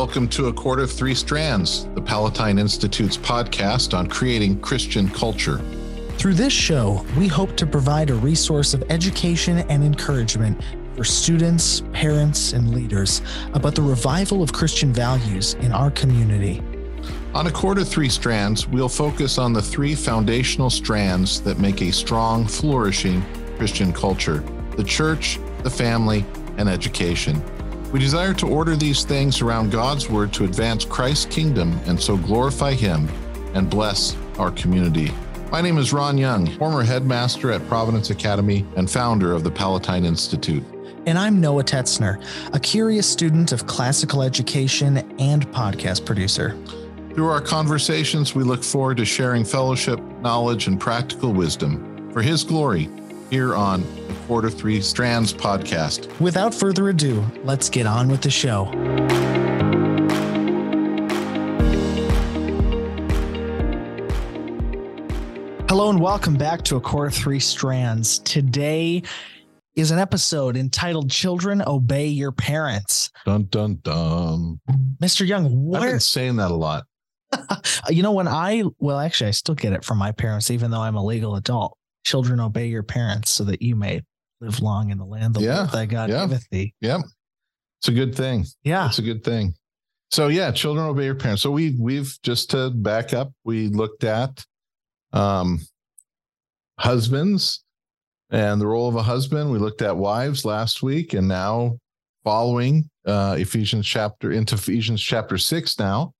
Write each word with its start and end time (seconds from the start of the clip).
welcome 0.00 0.26
to 0.26 0.46
A 0.46 0.52
Cord 0.54 0.80
of 0.80 0.90
Three 0.90 1.14
Strands, 1.14 1.84
the 1.94 2.00
Palatine 2.00 2.58
Institute's 2.58 3.18
podcast 3.18 3.92
on 3.92 4.06
creating 4.06 4.58
Christian 4.60 5.10
culture. 5.10 5.58
Through 6.16 6.32
this 6.32 6.54
show, 6.54 7.04
we 7.18 7.28
hope 7.28 7.54
to 7.58 7.66
provide 7.66 8.08
a 8.08 8.14
resource 8.14 8.72
of 8.72 8.82
education 8.88 9.58
and 9.68 9.84
encouragement 9.84 10.58
for 10.96 11.04
students, 11.04 11.82
parents, 11.92 12.54
and 12.54 12.74
leaders 12.74 13.20
about 13.52 13.74
the 13.74 13.82
revival 13.82 14.42
of 14.42 14.54
Christian 14.54 14.90
values 14.90 15.52
in 15.60 15.70
our 15.70 15.90
community. 15.90 16.62
On 17.34 17.46
A 17.46 17.50
Cord 17.50 17.76
of 17.76 17.86
Three 17.86 18.08
Strands, 18.08 18.66
we'll 18.66 18.88
focus 18.88 19.36
on 19.36 19.52
the 19.52 19.60
three 19.60 19.94
foundational 19.94 20.70
strands 20.70 21.42
that 21.42 21.58
make 21.58 21.82
a 21.82 21.92
strong, 21.92 22.46
flourishing 22.46 23.22
Christian 23.58 23.92
culture 23.92 24.42
the 24.78 24.84
church, 24.84 25.38
the 25.62 25.68
family, 25.68 26.24
and 26.56 26.70
education. 26.70 27.42
We 27.92 27.98
desire 27.98 28.32
to 28.34 28.46
order 28.46 28.76
these 28.76 29.02
things 29.02 29.40
around 29.40 29.72
God's 29.72 30.08
Word 30.08 30.32
to 30.34 30.44
advance 30.44 30.84
Christ's 30.84 31.26
kingdom 31.26 31.76
and 31.86 32.00
so 32.00 32.16
glorify 32.16 32.72
Him 32.72 33.08
and 33.52 33.68
bless 33.68 34.16
our 34.38 34.52
community. 34.52 35.12
My 35.50 35.60
name 35.60 35.76
is 35.76 35.92
Ron 35.92 36.16
Young, 36.16 36.46
former 36.56 36.84
headmaster 36.84 37.50
at 37.50 37.66
Providence 37.66 38.10
Academy 38.10 38.64
and 38.76 38.88
founder 38.88 39.32
of 39.32 39.42
the 39.42 39.50
Palatine 39.50 40.04
Institute. 40.04 40.62
And 41.06 41.18
I'm 41.18 41.40
Noah 41.40 41.64
Tetzner, 41.64 42.24
a 42.54 42.60
curious 42.60 43.08
student 43.08 43.50
of 43.50 43.66
classical 43.66 44.22
education 44.22 44.98
and 45.18 45.48
podcast 45.48 46.06
producer. 46.06 46.56
Through 47.14 47.28
our 47.28 47.40
conversations, 47.40 48.36
we 48.36 48.44
look 48.44 48.62
forward 48.62 48.98
to 48.98 49.04
sharing 49.04 49.44
fellowship, 49.44 49.98
knowledge, 50.20 50.68
and 50.68 50.78
practical 50.78 51.32
wisdom 51.32 52.12
for 52.12 52.22
His 52.22 52.44
glory 52.44 52.88
here 53.30 53.54
on 53.54 53.82
the 54.08 54.14
Cord 54.26 54.44
of 54.44 54.54
Three 54.54 54.80
Strands 54.80 55.32
podcast. 55.32 56.20
Without 56.20 56.52
further 56.52 56.88
ado, 56.88 57.24
let's 57.44 57.68
get 57.68 57.86
on 57.86 58.08
with 58.08 58.22
the 58.22 58.30
show. 58.30 58.64
Hello 65.68 65.88
and 65.88 66.00
welcome 66.00 66.36
back 66.36 66.62
to 66.64 66.76
A 66.76 66.80
Cord 66.80 67.12
of 67.12 67.14
Three 67.14 67.38
Strands. 67.38 68.18
Today 68.18 69.04
is 69.76 69.92
an 69.92 70.00
episode 70.00 70.56
entitled 70.56 71.08
Children 71.08 71.62
Obey 71.64 72.08
Your 72.08 72.32
Parents. 72.32 73.10
Dun 73.24 73.44
dun 73.44 73.78
dun. 73.82 74.60
Mr. 75.00 75.24
Young, 75.24 75.72
I've 75.72 75.82
been 75.82 76.00
saying 76.00 76.36
that 76.36 76.50
a 76.50 76.56
lot. 76.56 76.86
you 77.88 78.02
know 78.02 78.10
when 78.10 78.26
I 78.26 78.64
well 78.80 78.98
actually 78.98 79.28
I 79.28 79.30
still 79.30 79.54
get 79.54 79.72
it 79.72 79.84
from 79.84 79.98
my 79.98 80.10
parents, 80.10 80.50
even 80.50 80.72
though 80.72 80.80
I'm 80.80 80.96
a 80.96 81.04
legal 81.04 81.36
adult. 81.36 81.76
Children 82.04 82.40
obey 82.40 82.66
your 82.66 82.82
parents 82.82 83.30
so 83.30 83.44
that 83.44 83.60
you 83.62 83.76
may 83.76 84.02
live 84.40 84.60
long 84.60 84.90
in 84.90 84.98
the 84.98 85.04
land 85.04 85.34
the 85.34 85.40
Yeah, 85.40 85.58
Lord 85.58 85.70
thy 85.70 85.86
God 85.86 86.10
yeah. 86.10 86.26
giveth 86.26 86.48
thee. 86.50 86.74
Yep. 86.80 87.00
It's 87.80 87.88
a 87.88 87.92
good 87.92 88.14
thing. 88.14 88.46
Yeah. 88.62 88.88
It's 88.88 88.98
a 88.98 89.02
good 89.02 89.22
thing. 89.24 89.54
So 90.10 90.28
yeah, 90.28 90.50
children 90.50 90.86
obey 90.86 91.04
your 91.04 91.14
parents. 91.14 91.42
So 91.42 91.50
we 91.50 91.76
we've 91.78 92.16
just 92.22 92.50
to 92.50 92.70
back 92.70 93.12
up, 93.14 93.32
we 93.44 93.68
looked 93.68 94.04
at 94.04 94.44
um 95.12 95.60
husbands 96.78 97.62
and 98.30 98.60
the 98.60 98.66
role 98.66 98.88
of 98.88 98.96
a 98.96 99.02
husband. 99.02 99.50
We 99.50 99.58
looked 99.58 99.82
at 99.82 99.96
wives 99.96 100.44
last 100.44 100.82
week 100.82 101.14
and 101.14 101.28
now 101.28 101.78
following 102.24 102.88
uh 103.06 103.36
Ephesians 103.38 103.86
chapter 103.86 104.32
into 104.32 104.54
Ephesians 104.56 105.02
chapter 105.02 105.38
6 105.38 105.78
now, 105.78 106.12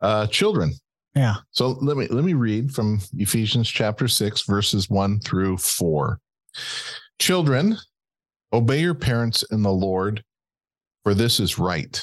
uh 0.00 0.26
children. 0.26 0.72
Yeah. 1.16 1.36
So 1.50 1.70
let 1.80 1.96
me 1.96 2.06
let 2.08 2.24
me 2.24 2.34
read 2.34 2.72
from 2.72 3.00
Ephesians 3.16 3.70
chapter 3.70 4.06
6 4.06 4.42
verses 4.42 4.90
1 4.90 5.20
through 5.20 5.56
4. 5.56 6.20
Children, 7.18 7.78
obey 8.52 8.80
your 8.80 8.94
parents 8.94 9.42
in 9.50 9.62
the 9.62 9.72
Lord, 9.72 10.22
for 11.04 11.14
this 11.14 11.40
is 11.40 11.58
right. 11.58 12.00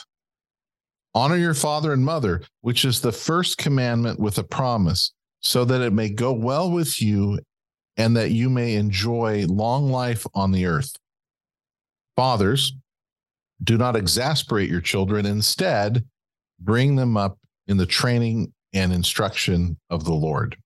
Honor 1.13 1.37
your 1.37 1.53
father 1.53 1.93
and 1.93 2.03
mother, 2.03 2.41
which 2.61 2.85
is 2.85 2.99
the 2.99 3.11
first 3.11 3.59
commandment 3.59 4.19
with 4.19 4.39
a 4.39 4.43
promise, 4.43 5.13
so 5.41 5.63
that 5.63 5.81
it 5.81 5.93
may 5.93 6.09
go 6.09 6.33
well 6.33 6.71
with 6.71 6.99
you 6.99 7.39
and 7.97 8.17
that 8.17 8.31
you 8.31 8.49
may 8.49 8.73
enjoy 8.73 9.45
long 9.45 9.91
life 9.91 10.25
on 10.33 10.51
the 10.51 10.65
earth. 10.65 10.91
Fathers, 12.15 12.73
do 13.63 13.77
not 13.77 13.95
exasperate 13.95 14.71
your 14.71 14.81
children. 14.81 15.27
Instead, 15.27 16.03
bring 16.59 16.95
them 16.95 17.15
up 17.15 17.37
in 17.67 17.77
the 17.77 17.85
training 17.85 18.51
and 18.73 18.91
instruction 18.93 19.77
of 19.89 20.03
the 20.05 20.13
Lord. 20.13 20.57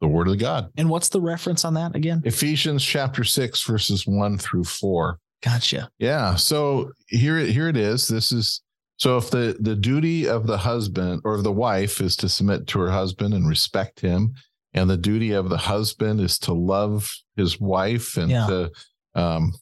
The 0.00 0.06
word 0.08 0.28
of 0.28 0.38
God. 0.38 0.70
And 0.76 0.88
what's 0.88 1.08
the 1.08 1.20
reference 1.20 1.64
on 1.64 1.74
that 1.74 1.96
again? 1.96 2.22
Ephesians 2.24 2.84
chapter 2.84 3.24
6, 3.24 3.64
verses 3.64 4.06
1 4.06 4.38
through 4.38 4.64
4. 4.64 5.18
Gotcha. 5.42 5.88
Yeah. 5.98 6.36
So 6.36 6.92
here, 7.08 7.38
here 7.38 7.68
it 7.68 7.76
is. 7.76 8.06
This 8.06 8.30
is 8.32 8.62
so 8.96 9.16
if 9.16 9.30
the 9.30 9.56
the 9.60 9.76
duty 9.76 10.28
of 10.28 10.48
the 10.48 10.58
husband 10.58 11.22
or 11.24 11.34
of 11.36 11.44
the 11.44 11.52
wife 11.52 12.00
is 12.00 12.16
to 12.16 12.28
submit 12.28 12.66
to 12.68 12.80
her 12.80 12.90
husband 12.90 13.32
and 13.32 13.48
respect 13.48 14.00
him, 14.00 14.34
and 14.74 14.90
the 14.90 14.96
duty 14.96 15.32
of 15.32 15.48
the 15.48 15.56
husband 15.56 16.20
is 16.20 16.36
to 16.40 16.52
love 16.52 17.08
his 17.36 17.60
wife 17.60 18.16
and 18.16 18.30
Yeah. 18.30 18.46
to 18.48 18.70
um, 19.14 19.52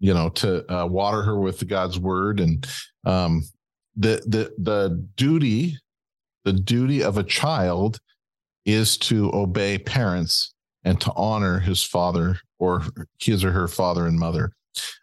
you 0.00 0.12
know, 0.12 0.28
to 0.28 0.70
uh, 0.70 0.84
water 0.86 1.22
her 1.22 1.38
with 1.40 1.66
God's 1.66 1.98
word 1.98 2.40
and 2.40 2.66
um 3.06 3.42
the 3.96 4.22
the 4.26 4.52
the 4.58 5.06
duty, 5.16 5.78
the 6.44 6.52
duty 6.52 7.02
of 7.02 7.18
a 7.18 7.22
child 7.24 7.98
is 8.64 8.96
to 8.98 9.30
obey 9.34 9.78
parents 9.78 10.54
and 10.84 11.00
to 11.00 11.12
honor 11.16 11.58
his 11.58 11.82
father 11.82 12.38
or 12.58 12.82
his 13.18 13.44
or 13.44 13.50
her 13.52 13.68
father 13.68 14.06
and 14.06 14.18
mother. 14.18 14.52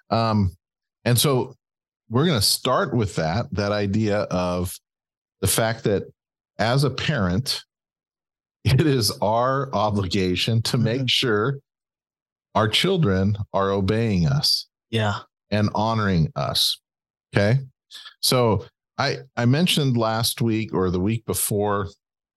Um, 0.09 0.55
and 1.05 1.17
so 1.17 1.55
we're 2.09 2.25
going 2.25 2.39
to 2.39 2.45
start 2.45 2.93
with 2.95 3.15
that, 3.15 3.47
that 3.53 3.71
idea 3.71 4.19
of 4.23 4.75
the 5.41 5.47
fact 5.47 5.83
that 5.85 6.03
as 6.59 6.83
a 6.83 6.89
parent, 6.89 7.63
it 8.63 8.81
is 8.81 9.11
our 9.21 9.73
obligation 9.73 10.61
to 10.63 10.77
make 10.77 11.01
Mhm. 11.03 11.09
sure 11.09 11.59
our 12.53 12.67
children 12.67 13.37
are 13.53 13.71
obeying 13.71 14.27
us 14.27 14.67
Yeah. 14.91 15.19
and 15.49 15.69
honoring 15.73 16.31
us. 16.35 16.79
Okay. 17.33 17.59
So 18.21 18.65
I 19.01 19.17
I 19.35 19.45
mentioned 19.45 19.97
last 19.97 20.41
week 20.41 20.73
or 20.73 20.89
the 20.91 20.99
week 20.99 21.25
before, 21.25 21.87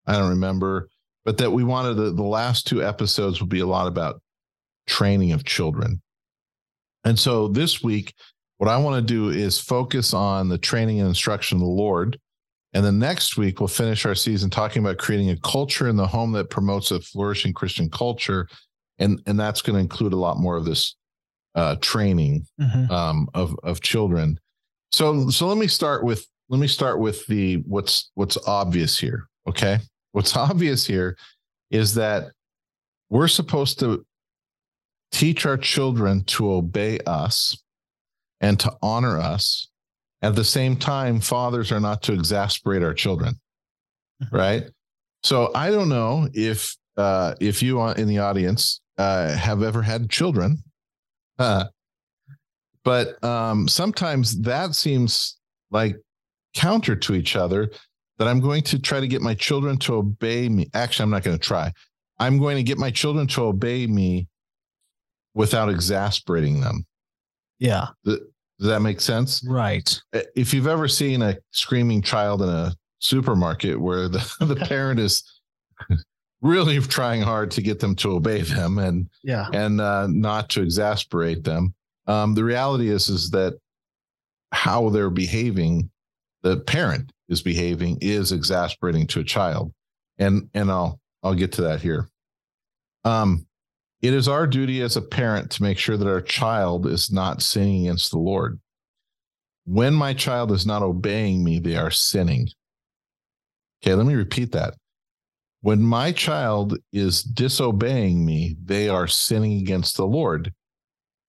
I 0.07 0.15
don't 0.15 0.31
remember, 0.31 0.89
but 1.25 1.37
that 1.39 1.51
we 1.53 1.65
wanted 1.65 1.95
the, 1.95 2.11
the 2.13 2.23
last 2.23 2.67
two 2.67 2.83
episodes 2.83 3.41
will 3.41 3.49
be 3.49 3.61
a 3.61 3.67
lot 3.67 3.87
about 3.87 4.21
training 4.87 5.33
of 5.33 5.45
children. 5.45 6.01
And 7.05 7.19
so 7.19 7.49
this 7.49 7.83
week, 7.83 8.15
what 8.59 8.71
I 8.71 8.79
want 8.79 8.97
to 8.97 9.15
do 9.15 9.29
is 9.29 9.61
focus 9.61 10.15
on 10.15 10.49
the 10.49 10.59
training 10.59 11.01
and 11.01 11.09
instruction 11.09 11.57
of 11.59 11.63
the 11.63 11.67
Lord. 11.87 12.19
And 12.73 12.85
then 12.85 12.99
next 12.99 13.37
week, 13.37 13.61
we'll 13.61 13.69
finish 13.69 14.05
our 14.07 14.15
season 14.15 14.51
talking 14.51 14.83
about 14.83 14.99
creating 14.99 15.31
a 15.31 15.37
culture 15.41 15.89
in 15.89 15.97
the 15.97 16.07
home 16.07 16.33
that 16.33 16.51
promotes 16.51 16.91
a 16.91 17.01
flourishing 17.01 17.53
Christian 17.53 17.89
culture. 17.91 18.49
And, 18.99 19.21
and 19.27 19.39
that's 19.39 19.63
going 19.63 19.77
to 19.77 19.81
include 19.81 20.13
a 20.13 20.17
lot 20.27 20.39
more 20.39 20.57
of 20.57 20.65
this 20.65 20.97
uh, 21.55 21.77
training 21.81 22.47
Mhm. 22.61 22.91
um, 22.91 23.29
of 23.33 23.55
of 23.63 23.81
children. 23.81 24.41
So 24.93 25.31
so 25.31 25.47
let 25.47 25.59
me 25.59 25.69
start 25.69 26.03
with 26.03 26.27
let 26.49 26.60
me 26.60 26.66
start 26.66 26.99
with 27.00 27.27
the 27.27 27.56
what's 27.66 28.10
what's 28.15 28.37
obvious 28.47 28.99
here. 28.99 29.28
Okay, 29.49 29.78
what's 30.12 30.37
obvious 30.49 30.87
here 30.87 31.16
is 31.71 31.94
that 31.94 32.31
we're 33.10 33.28
supposed 33.28 33.78
to 33.81 34.05
teach 35.12 35.47
our 35.47 35.56
children 35.56 36.25
to 36.25 36.53
obey 36.53 36.99
us 37.06 37.56
and 38.41 38.59
to 38.60 38.72
honor 38.83 39.19
us. 39.19 39.69
At 40.22 40.34
the 40.34 40.44
same 40.44 40.77
time, 40.77 41.21
fathers 41.21 41.71
are 41.71 41.81
not 41.81 42.03
to 42.04 42.12
exasperate 42.12 42.83
our 42.83 42.94
children, 42.94 43.38
Mhm. 44.22 44.33
right? 44.33 44.71
So 45.22 45.50
I 45.54 45.71
don't 45.71 45.89
know 45.89 46.28
if 46.33 46.77
uh, 46.97 47.34
if 47.41 47.63
you 47.63 47.80
are 47.80 47.95
in 47.95 48.07
the 48.09 48.19
audience 48.19 48.80
uh, 48.98 49.33
have 49.34 49.63
ever 49.63 49.83
had 49.83 50.09
children, 50.09 50.63
uh, 51.39 51.65
but 52.84 53.22
um, 53.24 53.66
sometimes 53.66 54.41
that 54.42 54.74
seems 54.74 55.39
like 55.71 55.97
counter 56.54 56.97
to 56.97 57.15
each 57.15 57.36
other. 57.36 57.71
That 58.18 58.28
I'm 58.28 58.39
going 58.39 58.62
to 58.65 58.78
try 58.78 59.01
to 59.01 59.09
get 59.09 59.22
my 59.22 59.34
children 59.34 59.77
to 59.78 59.95
obey 59.97 60.48
me. 60.48 60.71
Actually, 60.72 61.03
I'm 61.04 61.10
not 61.10 61.24
going 61.24 61.36
to 61.36 61.42
try. 61.45 61.72
I'm 62.21 62.39
going 62.39 62.56
to 62.56 62.62
get 62.62 62.78
my 62.78 62.92
children 62.92 63.27
to 63.28 63.42
obey 63.47 63.89
me 63.89 64.28
without 65.34 65.68
exasperating 65.68 66.60
them. 66.60 66.86
Yeah. 67.59 67.89
Does 68.04 68.21
that 68.60 68.83
make 68.83 69.01
sense? 69.01 69.45
Right. 69.45 70.01
If 70.36 70.54
you've 70.54 70.68
ever 70.68 70.86
seen 70.86 71.22
a 71.22 71.36
screaming 71.51 72.03
child 72.03 72.41
in 72.42 72.48
a 72.48 72.72
supermarket 73.00 73.80
where 73.80 74.09
the, 74.09 74.24
the 74.41 74.54
parent 74.68 75.00
is 75.00 75.24
really 76.41 76.78
trying 76.78 77.21
hard 77.21 77.50
to 77.50 77.62
get 77.62 77.80
them 77.80 77.97
to 77.97 78.12
obey 78.12 78.42
them 78.42 78.78
and 78.78 79.09
Yeah. 79.24 79.48
and 79.53 79.80
uh, 79.80 80.07
not 80.09 80.50
to 80.50 80.62
exasperate 80.62 81.42
them. 81.42 81.74
Um, 82.07 82.34
the 82.34 82.45
reality 82.45 82.91
is 82.91 83.09
is 83.09 83.30
that 83.30 83.54
how 84.53 84.89
they're 84.91 85.10
behaving, 85.10 85.91
the 86.45 86.59
parent 86.59 87.11
is 87.29 87.43
behaving, 87.43 87.99
is 88.01 88.31
exasperating 88.31 89.09
to 89.09 89.21
a 89.21 89.25
child, 89.25 89.73
and 90.19 90.49
and 90.55 90.71
I'll 90.71 91.01
I'll 91.25 91.35
get 91.35 91.51
to 91.55 91.63
that 91.63 91.81
here. 91.83 92.09
Um, 93.05 93.47
it 94.03 94.15
is 94.15 94.29
our 94.29 94.47
duty 94.47 94.83
as 94.83 94.97
a 94.97 95.03
parent 95.03 95.51
to 95.53 95.63
make 95.63 95.79
sure 95.79 95.97
that 95.97 96.07
our 96.09 96.21
child 96.21 96.87
is 96.87 97.11
not 97.11 97.43
sinning 97.43 97.87
against 97.87 98.13
the 98.13 98.19
Lord. 98.19 98.61
when 99.65 99.95
my 99.95 100.13
child 100.13 100.53
is 100.53 100.67
not 100.67 100.83
obeying 100.83 101.43
me, 101.43 101.59
they 101.59 101.77
are 101.77 101.91
sinning. 101.91 102.49
Okay, 103.83 103.95
let 103.95 104.07
me 104.07 104.15
repeat 104.15 104.53
that. 104.53 104.75
When 105.63 105.81
my 105.83 106.13
child 106.13 106.79
is 106.93 107.23
disobeying 107.23 108.25
me, 108.25 108.57
they 108.63 108.89
are 108.89 109.07
sinning 109.07 109.61
against 109.61 109.97
the 109.97 110.07
Lord. 110.07 110.53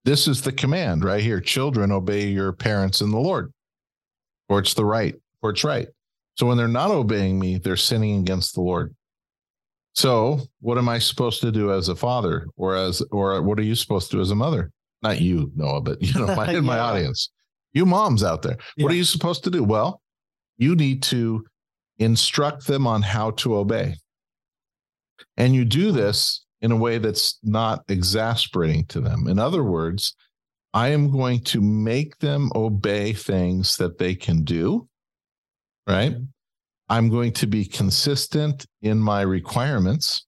This 0.04 0.28
is 0.28 0.42
the 0.42 0.52
command 0.52 1.04
right 1.04 1.24
here. 1.24 1.40
Children, 1.40 1.92
obey 1.92 2.28
your 2.28 2.52
parents 2.52 3.02
in 3.02 3.12
the 3.12 3.20
Lord, 3.20 3.52
for 4.48 4.60
it's 4.60 4.74
the 4.74 4.86
right, 4.86 5.16
or 5.42 5.52
it's 5.52 5.64
right. 5.64 5.88
So 6.36 6.46
when 6.46 6.58
they're 6.58 6.68
not 6.68 6.92
obeying 6.92 7.40
me, 7.40 7.58
they're 7.58 7.78
sinning 7.78 8.20
against 8.20 8.56
the 8.56 8.62
Lord. 8.62 8.94
So 9.94 10.42
what 10.60 10.78
am 10.78 10.90
I 10.90 11.00
supposed 11.00 11.40
to 11.42 11.52
do 11.52 11.72
as 11.72 11.88
a 11.88 11.96
father 11.96 12.48
or 12.58 12.76
as 12.76 13.02
or 13.12 13.42
what 13.42 13.58
are 13.58 13.64
you 13.64 13.76
supposed 13.76 14.12
to 14.12 14.18
do 14.18 14.22
as 14.22 14.32
a 14.32 14.36
mother? 14.36 14.72
Not 15.02 15.22
you, 15.22 15.52
Noah, 15.56 15.82
but 15.82 16.02
you 16.02 16.14
know, 16.20 16.36
my, 16.36 16.52
in 16.52 16.66
my 16.66 16.80
audience. 16.80 17.32
You 17.74 17.86
moms 17.86 18.24
out 18.24 18.42
there. 18.42 18.58
Yeah. 18.76 18.84
What 18.84 18.94
are 18.94 18.98
you 18.98 19.04
supposed 19.04 19.44
to 19.46 19.50
do? 19.50 19.64
Well, 19.64 20.02
you 20.58 20.76
need 20.76 21.04
to 21.04 21.46
instruct 22.00 22.68
them 22.68 22.88
on 22.88 23.02
how 23.02 23.32
to 23.32 23.56
obey. 23.56 23.96
And 25.38 25.56
you 25.56 25.66
do 25.66 25.92
this 25.92 26.46
in 26.62 26.72
a 26.72 26.76
way 26.76 26.98
that's 26.98 27.40
not 27.44 27.84
exasperating 27.90 28.86
to 28.88 29.02
them. 29.02 29.28
In 29.28 29.40
other 29.40 29.64
words, 29.64 30.16
I 30.76 30.90
am 30.90 31.10
going 31.10 31.40
to 31.46 31.62
make 31.62 32.18
them 32.20 32.52
obey 32.54 33.14
things 33.14 33.78
that 33.78 33.98
they 33.98 34.14
can 34.14 34.44
do, 34.44 34.90
right? 35.88 36.12
Mm-hmm. 36.12 36.26
I'm 36.90 37.10
going 37.10 37.32
to 37.32 37.48
be 37.48 37.64
consistent 37.64 38.66
in 38.82 39.00
my 39.00 39.22
requirements 39.22 40.26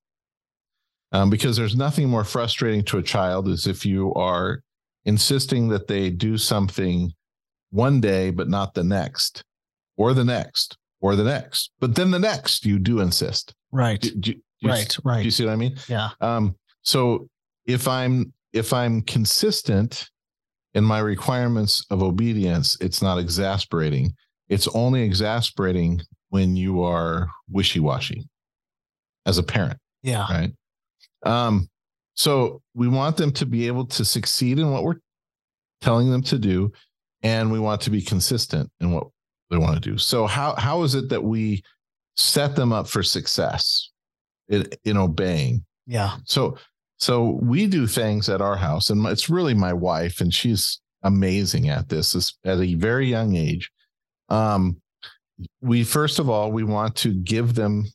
um, 1.11 1.29
because 1.29 1.57
there's 1.57 1.75
nothing 1.75 2.07
more 2.07 2.23
frustrating 2.23 2.81
to 2.85 2.97
a 2.97 3.03
child 3.03 3.49
is 3.49 3.67
if 3.67 3.85
you 3.85 4.13
are 4.13 4.61
insisting 5.03 5.67
that 5.67 5.87
they 5.87 6.09
do 6.09 6.37
something 6.37 7.11
one 7.71 7.99
day, 7.99 8.29
but 8.29 8.47
not 8.47 8.73
the 8.73 8.85
next, 8.85 9.43
or 9.97 10.13
the 10.13 10.23
next, 10.23 10.77
or 11.01 11.17
the 11.17 11.25
next. 11.25 11.71
But 11.81 11.95
then 11.95 12.09
the 12.09 12.19
next, 12.19 12.65
you 12.65 12.79
do 12.79 13.01
insist. 13.01 13.53
Right. 13.73 13.99
Do, 13.99 14.11
do, 14.11 14.33
do 14.33 14.69
right. 14.69 14.97
You, 14.97 15.01
right. 15.03 15.19
Do 15.19 15.25
you 15.25 15.31
see 15.31 15.43
what 15.43 15.51
I 15.51 15.57
mean? 15.57 15.75
Yeah. 15.89 16.11
Um, 16.21 16.55
so 16.83 17.27
if 17.65 17.85
I'm 17.85 18.31
if 18.53 18.71
I'm 18.71 19.01
consistent 19.01 20.09
in 20.77 20.83
my 20.83 20.99
requirements 20.99 21.83
of 21.89 22.03
obedience, 22.03 22.77
it's 22.79 23.01
not 23.01 23.17
exasperating. 23.17 24.13
It's 24.47 24.67
only 24.69 25.01
exasperating 25.01 26.01
when 26.29 26.55
you 26.55 26.83
are 26.83 27.27
wishy-washy 27.49 28.29
as 29.25 29.37
a 29.37 29.43
parent. 29.43 29.79
Yeah. 30.03 30.27
Right. 30.29 30.51
Um, 31.25 31.67
so 32.13 32.61
we 32.75 32.87
want 32.87 33.17
them 33.17 33.31
to 33.33 33.45
be 33.45 33.65
able 33.65 33.87
to 33.87 34.05
succeed 34.05 34.59
in 34.59 34.71
what 34.71 34.83
we're 34.83 35.01
telling 35.81 36.11
them 36.11 36.21
to 36.23 36.37
do, 36.37 36.71
and 37.23 37.51
we 37.51 37.59
want 37.59 37.81
to 37.81 37.89
be 37.89 38.01
consistent 38.01 38.69
in 38.79 38.91
what 38.91 39.07
they 39.49 39.57
want 39.57 39.81
to 39.81 39.89
do. 39.89 39.97
So 39.97 40.27
how 40.27 40.53
how 40.55 40.83
is 40.83 40.93
it 40.93 41.09
that 41.09 41.23
we 41.23 41.63
set 42.15 42.55
them 42.55 42.71
up 42.71 42.87
for 42.87 43.01
success? 43.01 43.89
in, 44.49 44.67
in 44.83 44.97
obeying. 44.97 45.65
Yeah. 45.85 46.17
So 46.25 46.57
so 46.97 47.39
we 47.41 47.67
do 47.67 47.87
things 47.87 48.29
at 48.29 48.41
our 48.41 48.55
house, 48.55 48.89
and 48.89 49.05
it's 49.07 49.29
really 49.29 49.53
my 49.53 49.73
wife, 49.73 50.21
and 50.21 50.33
she's 50.33 50.79
amazing 51.03 51.69
at 51.69 51.89
this, 51.89 52.35
at 52.43 52.59
a 52.59 52.75
very 52.75 53.07
young 53.07 53.35
age. 53.35 53.71
Um, 54.29 54.81
we 55.61 55.83
first 55.83 56.17
of 56.19 56.29
all 56.29 56.51
we 56.51 56.63
want 56.63 56.95
to 56.97 57.13
give 57.13 57.53
them 57.53 57.85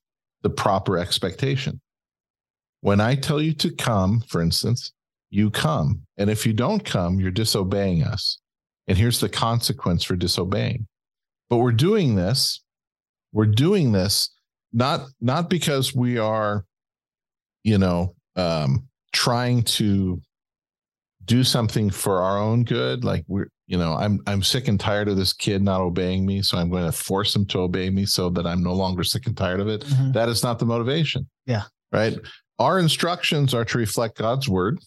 the 0.42 0.50
proper 0.50 0.96
expectation. 0.96 1.80
When 2.80 3.00
I 3.00 3.16
tell 3.16 3.40
you 3.40 3.52
to 3.54 3.70
come, 3.74 4.20
for 4.28 4.40
instance, 4.40 4.92
you 5.30 5.50
come, 5.50 6.02
and 6.16 6.30
if 6.30 6.46
you 6.46 6.52
don't 6.52 6.84
come, 6.84 7.18
you're 7.18 7.30
disobeying 7.30 8.02
us. 8.02 8.38
And 8.88 8.98
here's 8.98 9.20
the 9.20 9.28
consequence 9.28 10.04
for 10.04 10.16
disobeying. 10.16 10.86
But 11.48 11.58
we're 11.58 11.72
doing 11.72 12.14
this. 12.14 12.62
We're 13.32 13.46
doing 13.46 13.92
this 13.92 14.30
not 14.72 15.06
not 15.20 15.50
because 15.50 15.94
we 15.94 16.18
are 16.18 16.64
you 17.64 17.78
know 17.78 18.14
um 18.36 18.88
trying 19.12 19.62
to 19.62 20.20
do 21.24 21.44
something 21.44 21.90
for 21.90 22.20
our 22.20 22.38
own 22.38 22.64
good 22.64 23.04
like 23.04 23.24
we're 23.28 23.46
you 23.68 23.78
know 23.78 23.94
i'm 23.94 24.18
i'm 24.26 24.42
sick 24.42 24.66
and 24.66 24.80
tired 24.80 25.08
of 25.08 25.16
this 25.16 25.32
kid 25.32 25.62
not 25.62 25.80
obeying 25.80 26.26
me 26.26 26.42
so 26.42 26.58
i'm 26.58 26.68
going 26.68 26.84
to 26.84 26.90
force 26.90 27.34
him 27.34 27.46
to 27.46 27.60
obey 27.60 27.90
me 27.90 28.04
so 28.04 28.28
that 28.28 28.46
i'm 28.46 28.62
no 28.62 28.72
longer 28.72 29.04
sick 29.04 29.26
and 29.26 29.36
tired 29.36 29.60
of 29.60 29.68
it 29.68 29.82
mm-hmm. 29.82 30.10
that 30.12 30.28
is 30.28 30.42
not 30.42 30.58
the 30.58 30.66
motivation 30.66 31.28
yeah 31.46 31.62
right 31.92 32.18
our 32.58 32.80
instructions 32.80 33.54
are 33.54 33.64
to 33.64 33.78
reflect 33.78 34.18
god's 34.18 34.48
word 34.48 34.80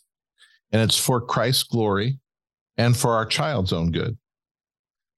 and 0.73 0.81
it's 0.81 0.99
for 0.99 1.21
christ's 1.21 1.63
glory 1.63 2.17
and 2.77 2.97
for 2.97 3.11
our 3.11 3.25
child's 3.25 3.71
own 3.71 3.89
good 3.89 4.17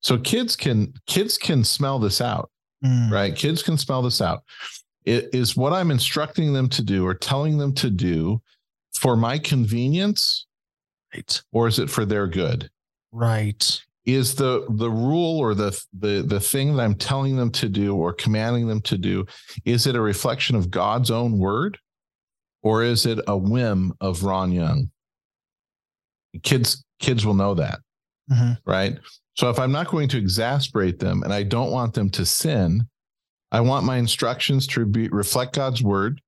so 0.02 0.20
kids 0.20 0.56
can 0.56 0.94
kids 1.08 1.36
can 1.36 1.64
smell 1.64 1.98
this 1.98 2.22
out 2.22 2.52
mm. 2.84 3.12
right? 3.12 3.36
Kids 3.36 3.64
can 3.64 3.78
smell 3.78 4.02
this 4.02 4.22
out. 4.22 4.44
It 5.06 5.30
is 5.34 5.56
what 5.56 5.74
I'm 5.74 5.92
instructing 5.92 6.54
them 6.54 6.68
to 6.70 6.84
do 6.84 7.06
or 7.06 7.14
telling 7.14 7.58
them 7.58 7.74
to 7.76 7.90
do 7.90 8.42
for 8.98 9.16
my 9.16 9.38
convenience, 9.38 10.46
right? 11.14 11.42
Or 11.52 11.68
is 11.68 11.80
it 11.80 11.90
for 11.90 12.06
their 12.06 12.28
good? 12.28 12.70
Right. 13.12 13.82
Is 14.06 14.36
the 14.36 14.66
the 14.70 14.90
rule 14.90 15.38
or 15.38 15.54
the 15.54 15.80
the 15.98 16.24
the 16.26 16.40
thing 16.40 16.76
that 16.76 16.84
I'm 16.84 16.96
telling 16.96 17.36
them 17.36 17.52
to 17.52 17.68
do 17.68 17.96
or 17.96 18.14
commanding 18.14 18.68
them 18.68 18.82
to 18.82 18.98
do, 18.98 19.26
is 19.66 19.86
it 19.86 19.96
a 19.96 20.02
reflection 20.02 20.56
of 20.56 20.72
God's 20.72 21.12
own 21.12 21.38
word? 21.38 21.78
Or 22.64 22.84
is 22.84 23.06
it 23.06 23.20
a 23.28 23.38
whim 23.38 23.94
of 24.02 24.24
Ron 24.24 24.52
Young? 24.52 24.92
Kids 26.44 26.84
kids 27.00 27.26
will 27.26 27.34
know 27.34 27.54
that. 27.56 27.80
Mm-hmm. 28.32 28.54
Right. 28.66 28.98
So 29.36 29.50
if 29.50 29.60
I'm 29.60 29.72
not 29.72 29.88
going 29.88 30.10
to 30.10 30.18
exasperate 30.18 31.00
them 31.00 31.24
and 31.24 31.34
I 31.34 31.44
don't 31.44 31.72
want 31.72 31.94
them 31.94 32.10
to 32.12 32.26
sin, 32.26 32.88
I 33.52 33.62
want 33.62 33.86
my 33.86 33.98
instructions 33.98 34.68
to 34.68 34.86
be, 34.86 35.08
reflect 35.10 35.54
God's 35.54 35.84
word 35.84 36.22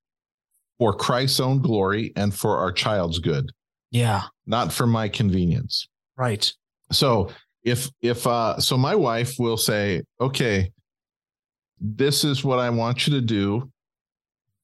for 0.80 0.94
Christ's 0.94 1.40
own 1.40 1.62
glory 1.62 2.12
and 2.16 2.34
for 2.34 2.58
our 2.58 2.72
child's 2.72 3.20
good. 3.20 3.52
Yeah. 3.92 4.24
Not 4.48 4.74
for 4.74 4.88
my 4.88 5.10
convenience. 5.10 5.88
Right. 6.18 6.52
So 6.92 7.30
if 7.64 7.90
if 8.02 8.26
uh 8.26 8.60
so 8.60 8.78
my 8.78 8.96
wife 8.96 9.36
will 9.38 9.58
say, 9.58 10.02
"Okay, 10.20 10.72
this 11.80 12.24
is 12.24 12.44
what 12.44 12.60
I 12.60 12.70
want 12.70 13.08
you 13.08 13.14
to 13.14 13.22
do. 13.22 13.72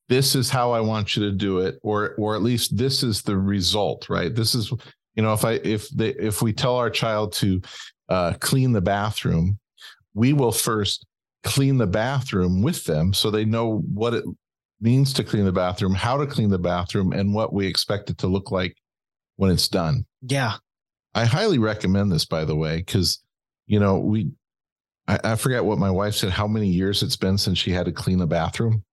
This 0.08 0.36
is 0.36 0.50
how 0.50 0.72
I 0.72 0.82
want 0.82 1.16
you 1.16 1.24
to 1.26 1.32
do 1.32 1.60
it 1.60 1.76
or 1.84 2.16
or 2.18 2.36
at 2.36 2.42
least 2.42 2.78
this 2.78 3.04
is 3.04 3.22
the 3.22 3.38
result, 3.38 4.10
right? 4.10 4.34
This 4.34 4.56
is 4.56 4.72
you 5.16 5.24
know 5.24 5.34
if 5.34 5.46
I 5.46 5.54
if 5.54 5.90
they 5.90 6.10
if 6.10 6.42
we 6.42 6.54
tell 6.54 6.76
our 6.76 6.90
child 6.90 7.34
to 7.34 7.62
uh, 8.10 8.34
clean 8.40 8.72
the 8.72 8.82
bathroom, 8.82 9.60
we 10.14 10.34
will 10.34 10.52
first 10.52 11.06
clean 11.44 11.78
the 11.78 11.88
bathroom 11.88 12.62
with 12.62 12.84
them 12.86 13.14
so 13.14 13.30
they 13.30 13.46
know 13.46 13.80
what 13.94 14.14
it 14.14 14.26
means 14.82 15.14
to 15.14 15.24
clean 15.24 15.46
the 15.46 15.52
bathroom, 15.52 15.94
how 15.94 16.18
to 16.18 16.28
clean 16.28 16.50
the 16.50 16.60
bathroom, 16.60 17.14
and 17.14 17.34
what 17.34 17.54
we 17.54 17.68
expect 17.68 18.10
it 18.10 18.18
to 18.20 18.28
look 18.28 18.52
like 18.52 18.76
when 19.38 19.52
it's 19.52 19.68
done. 19.68 20.06
Yeah. 20.22 20.54
I 21.14 21.26
highly 21.26 21.60
recommend 21.60 22.12
this, 22.12 22.26
by 22.26 22.46
the 22.46 22.56
way, 22.56 22.78
because, 22.78 23.24
you 23.68 23.80
know, 23.80 24.00
we, 24.00 24.32
I, 25.08 25.20
I 25.24 25.36
forget 25.36 25.64
what 25.64 25.78
my 25.78 25.90
wife 25.90 26.16
said, 26.16 26.32
how 26.32 26.48
many 26.48 26.68
years 26.68 27.04
it's 27.04 27.16
been 27.16 27.38
since 27.38 27.58
she 27.58 27.72
had 27.72 27.86
to 27.86 27.92
clean 27.92 28.20
the 28.20 28.28
bathroom. 28.28 28.84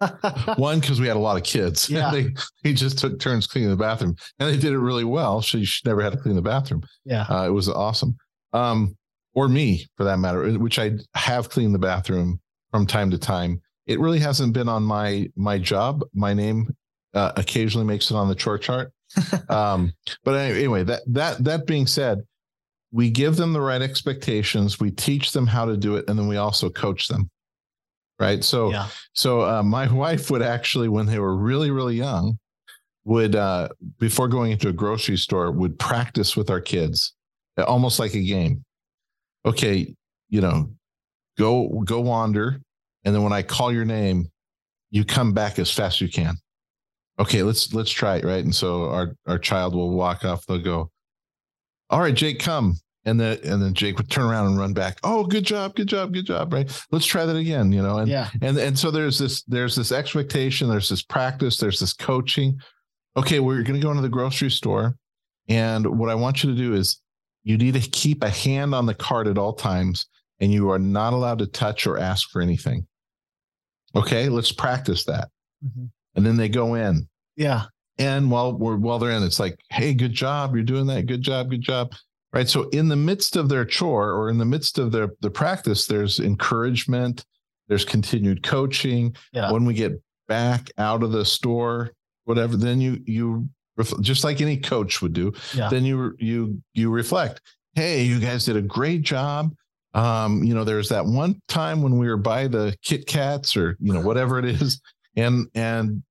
One, 0.56 0.78
because 0.78 1.00
we 1.00 1.08
had 1.08 1.16
a 1.16 1.20
lot 1.20 1.36
of 1.36 1.42
kids. 1.42 1.88
Yeah. 1.90 2.10
they, 2.10 2.28
he 2.62 2.74
just 2.74 2.98
took 2.98 3.18
turns 3.18 3.46
cleaning 3.46 3.70
the 3.70 3.76
bathroom 3.76 4.14
and 4.38 4.48
they 4.48 4.56
did 4.56 4.72
it 4.72 4.78
really 4.78 5.04
well. 5.04 5.40
She, 5.40 5.64
she 5.64 5.88
never 5.88 6.02
had 6.02 6.12
to 6.12 6.18
clean 6.18 6.36
the 6.36 6.42
bathroom. 6.42 6.82
Yeah. 7.04 7.26
Uh, 7.28 7.46
it 7.46 7.50
was 7.50 7.68
awesome 7.68 8.16
um, 8.52 8.96
or 9.34 9.48
me 9.48 9.86
for 9.96 10.04
that 10.04 10.18
matter, 10.18 10.50
which 10.58 10.78
I 10.78 10.92
have 11.14 11.48
cleaned 11.48 11.74
the 11.74 11.78
bathroom 11.78 12.40
from 12.70 12.86
time 12.86 13.10
to 13.10 13.18
time. 13.18 13.60
It 13.88 13.98
really 13.98 14.20
hasn't 14.20 14.52
been 14.52 14.68
on 14.68 14.84
my 14.84 15.28
my 15.34 15.58
job. 15.58 16.04
My 16.14 16.34
name 16.34 16.76
uh, 17.14 17.32
occasionally 17.36 17.86
makes 17.86 18.10
it 18.10 18.14
on 18.14 18.28
the 18.28 18.34
chore 18.34 18.58
chart. 18.58 18.92
um, 19.48 19.92
but 20.24 20.34
anyway, 20.34 20.84
that 20.84 21.02
that 21.06 21.42
that 21.42 21.66
being 21.66 21.86
said, 21.86 22.22
we 22.92 23.10
give 23.10 23.36
them 23.36 23.52
the 23.52 23.60
right 23.60 23.82
expectations. 23.82 24.78
We 24.78 24.90
teach 24.90 25.32
them 25.32 25.46
how 25.46 25.64
to 25.64 25.76
do 25.76 25.96
it, 25.96 26.04
and 26.08 26.18
then 26.18 26.28
we 26.28 26.36
also 26.36 26.70
coach 26.70 27.08
them. 27.08 27.30
Right. 28.20 28.44
So 28.44 28.70
yeah. 28.70 28.88
so 29.14 29.42
uh, 29.42 29.62
my 29.62 29.90
wife 29.92 30.30
would 30.30 30.42
actually, 30.42 30.88
when 30.88 31.06
they 31.06 31.18
were 31.18 31.36
really 31.36 31.70
really 31.70 31.96
young, 31.96 32.38
would 33.04 33.34
uh, 33.34 33.68
before 33.98 34.28
going 34.28 34.52
into 34.52 34.68
a 34.68 34.72
grocery 34.72 35.16
store, 35.16 35.50
would 35.50 35.78
practice 35.78 36.36
with 36.36 36.50
our 36.50 36.60
kids 36.60 37.14
almost 37.66 37.98
like 37.98 38.14
a 38.14 38.22
game. 38.22 38.64
Okay, 39.46 39.94
you 40.28 40.40
know, 40.40 40.70
go 41.38 41.68
go 41.84 42.00
wander, 42.00 42.60
and 43.08 43.14
then 43.14 43.22
when 43.22 43.32
I 43.32 43.40
call 43.40 43.72
your 43.72 43.86
name, 43.86 44.30
you 44.90 45.02
come 45.02 45.32
back 45.32 45.58
as 45.58 45.70
fast 45.70 45.96
as 45.96 46.00
you 46.02 46.08
can. 46.10 46.36
Okay, 47.18 47.42
let's 47.42 47.72
let's 47.72 47.90
try 47.90 48.16
it, 48.16 48.24
right? 48.24 48.44
And 48.44 48.54
so 48.54 48.90
our 48.90 49.14
our 49.26 49.38
child 49.38 49.74
will 49.74 49.92
walk 49.96 50.26
off. 50.26 50.44
They'll 50.44 50.58
go, 50.58 50.90
"All 51.88 52.00
right, 52.00 52.14
Jake, 52.14 52.38
come." 52.38 52.74
And 53.06 53.18
then 53.18 53.38
and 53.44 53.62
then 53.62 53.72
Jake 53.72 53.96
would 53.96 54.10
turn 54.10 54.26
around 54.26 54.48
and 54.48 54.58
run 54.58 54.74
back. 54.74 54.98
Oh, 55.04 55.24
good 55.24 55.44
job, 55.44 55.74
good 55.74 55.86
job, 55.86 56.12
good 56.12 56.26
job. 56.26 56.52
Right. 56.52 56.70
Let's 56.90 57.06
try 57.06 57.24
that 57.24 57.34
again. 57.34 57.72
You 57.72 57.80
know, 57.80 57.96
and 57.96 58.10
yeah. 58.10 58.28
and 58.42 58.58
and 58.58 58.78
so 58.78 58.90
there's 58.90 59.18
this 59.18 59.42
there's 59.44 59.74
this 59.74 59.90
expectation, 59.90 60.68
there's 60.68 60.90
this 60.90 61.02
practice, 61.02 61.56
there's 61.56 61.80
this 61.80 61.94
coaching. 61.94 62.60
Okay, 63.16 63.40
we're 63.40 63.62
gonna 63.62 63.78
go 63.78 63.90
into 63.90 64.02
the 64.02 64.10
grocery 64.10 64.50
store. 64.50 64.96
And 65.48 65.98
what 65.98 66.10
I 66.10 66.14
want 66.14 66.44
you 66.44 66.50
to 66.50 66.56
do 66.56 66.74
is 66.74 67.00
you 67.42 67.56
need 67.56 67.72
to 67.72 67.80
keep 67.80 68.22
a 68.22 68.28
hand 68.28 68.74
on 68.74 68.84
the 68.84 68.94
cart 68.94 69.28
at 69.28 69.38
all 69.38 69.54
times 69.54 70.06
and 70.40 70.52
you 70.52 70.70
are 70.70 70.78
not 70.78 71.12
allowed 71.12 71.38
to 71.38 71.46
touch 71.46 71.86
or 71.86 71.98
ask 71.98 72.30
for 72.30 72.40
anything. 72.40 72.86
Okay, 73.94 74.28
let's 74.28 74.52
practice 74.52 75.04
that. 75.04 75.28
Mm-hmm. 75.64 75.86
And 76.14 76.26
then 76.26 76.36
they 76.36 76.48
go 76.48 76.74
in. 76.74 77.08
Yeah. 77.36 77.64
And 77.98 78.30
while 78.30 78.52
we're 78.52 78.76
while 78.76 78.98
they're 78.98 79.10
in, 79.10 79.22
it's 79.22 79.40
like, 79.40 79.58
hey, 79.70 79.94
good 79.94 80.12
job. 80.12 80.54
You're 80.54 80.64
doing 80.64 80.86
that. 80.86 81.06
Good 81.06 81.22
job. 81.22 81.50
Good 81.50 81.62
job. 81.62 81.92
Right. 82.32 82.48
So 82.48 82.68
in 82.70 82.88
the 82.88 82.96
midst 82.96 83.36
of 83.36 83.48
their 83.48 83.64
chore 83.64 84.12
or 84.12 84.28
in 84.28 84.38
the 84.38 84.44
midst 84.44 84.78
of 84.78 84.92
their 84.92 85.10
the 85.20 85.30
practice, 85.30 85.86
there's 85.86 86.20
encouragement, 86.20 87.24
there's 87.68 87.84
continued 87.84 88.42
coaching. 88.42 89.16
Yeah. 89.32 89.50
When 89.50 89.64
we 89.64 89.74
get 89.74 90.00
back 90.28 90.70
out 90.78 91.02
of 91.02 91.10
the 91.10 91.24
store, 91.24 91.92
whatever, 92.24 92.56
then 92.56 92.80
you 92.80 93.00
you 93.06 93.48
just 94.00 94.24
like 94.24 94.40
any 94.40 94.56
coach 94.58 95.00
would 95.00 95.12
do. 95.12 95.32
Yeah. 95.54 95.68
Then 95.68 95.84
you 95.84 96.14
you 96.18 96.60
you 96.74 96.90
reflect. 96.90 97.40
Hey, 97.74 98.02
you 98.02 98.20
guys 98.20 98.44
did 98.44 98.56
a 98.56 98.62
great 98.62 99.02
job. 99.02 99.54
Um, 99.98 100.44
you 100.44 100.54
know, 100.54 100.62
there's 100.62 100.90
that 100.90 101.04
one 101.04 101.40
time 101.48 101.82
when 101.82 101.98
we 101.98 102.08
were 102.08 102.16
by 102.16 102.46
the 102.46 102.76
Kit 102.82 103.06
Kats 103.06 103.56
or 103.56 103.76
you 103.80 103.92
know 103.92 104.00
whatever 104.00 104.38
it 104.38 104.44
is, 104.44 104.80
and 105.16 105.48
and 105.54 106.02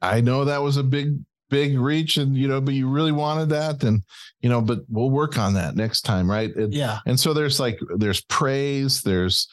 I 0.00 0.20
know 0.20 0.44
that 0.44 0.62
was 0.62 0.76
a 0.78 0.82
big 0.82 1.16
big 1.48 1.78
reach, 1.78 2.16
and 2.16 2.36
you 2.36 2.48
know, 2.48 2.60
but 2.60 2.74
you 2.74 2.88
really 2.88 3.12
wanted 3.12 3.50
that, 3.50 3.84
and 3.84 4.02
you 4.40 4.48
know, 4.48 4.60
but 4.60 4.80
we'll 4.88 5.10
work 5.10 5.38
on 5.38 5.54
that 5.54 5.76
next 5.76 6.02
time, 6.02 6.28
right? 6.28 6.52
And, 6.56 6.74
yeah. 6.74 6.98
And 7.06 7.20
so 7.20 7.32
there's 7.32 7.60
like 7.60 7.78
there's 7.96 8.22
praise, 8.22 9.02
there's 9.02 9.46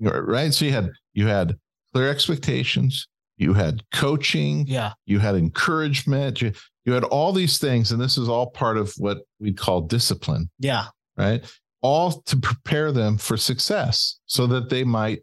right. 0.00 0.54
So 0.54 0.64
you 0.64 0.72
had 0.72 0.90
you 1.12 1.26
had 1.26 1.58
clear 1.92 2.08
expectations, 2.08 3.06
you 3.36 3.52
had 3.52 3.82
coaching, 3.92 4.66
yeah, 4.66 4.92
you 5.04 5.18
had 5.18 5.34
encouragement, 5.34 6.40
you 6.40 6.52
you 6.86 6.94
had 6.94 7.04
all 7.04 7.32
these 7.32 7.58
things, 7.58 7.92
and 7.92 8.00
this 8.00 8.16
is 8.16 8.26
all 8.26 8.48
part 8.48 8.78
of 8.78 8.94
what 8.96 9.18
we 9.38 9.52
call 9.52 9.82
discipline. 9.82 10.48
Yeah. 10.58 10.86
Right 11.18 11.44
all 11.82 12.12
to 12.12 12.36
prepare 12.36 12.92
them 12.92 13.16
for 13.16 13.36
success 13.36 14.18
so 14.26 14.46
that 14.46 14.68
they 14.68 14.84
might 14.84 15.22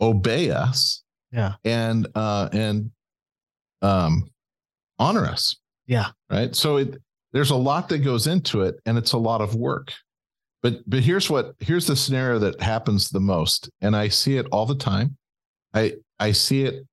obey 0.00 0.50
us 0.50 1.02
yeah. 1.32 1.54
and 1.64 2.06
uh 2.14 2.48
and 2.52 2.90
um 3.82 4.28
honor 4.98 5.26
us. 5.26 5.56
Yeah. 5.86 6.08
Right? 6.30 6.54
So 6.54 6.78
it 6.78 7.00
there's 7.32 7.50
a 7.50 7.56
lot 7.56 7.88
that 7.90 7.98
goes 7.98 8.26
into 8.26 8.62
it 8.62 8.76
and 8.86 8.98
it's 8.98 9.12
a 9.12 9.18
lot 9.18 9.40
of 9.40 9.54
work. 9.54 9.92
But 10.62 10.88
but 10.88 11.00
here's 11.00 11.30
what 11.30 11.54
here's 11.60 11.86
the 11.86 11.96
scenario 11.96 12.38
that 12.40 12.60
happens 12.60 13.10
the 13.10 13.20
most 13.20 13.70
and 13.80 13.94
i 13.94 14.08
see 14.08 14.36
it 14.36 14.46
all 14.50 14.66
the 14.66 14.74
time. 14.74 15.16
I 15.74 15.94
i 16.18 16.32
see 16.32 16.64
it 16.64 16.86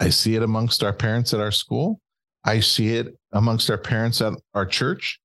i 0.00 0.08
see 0.08 0.36
it 0.36 0.42
amongst 0.42 0.84
our 0.84 0.92
parents 0.92 1.34
at 1.34 1.40
our 1.40 1.52
school. 1.52 2.00
I 2.44 2.60
see 2.60 2.94
it 2.94 3.16
amongst 3.32 3.70
our 3.70 3.78
parents 3.78 4.20
at 4.22 4.34
our 4.54 4.66
church. 4.66 5.18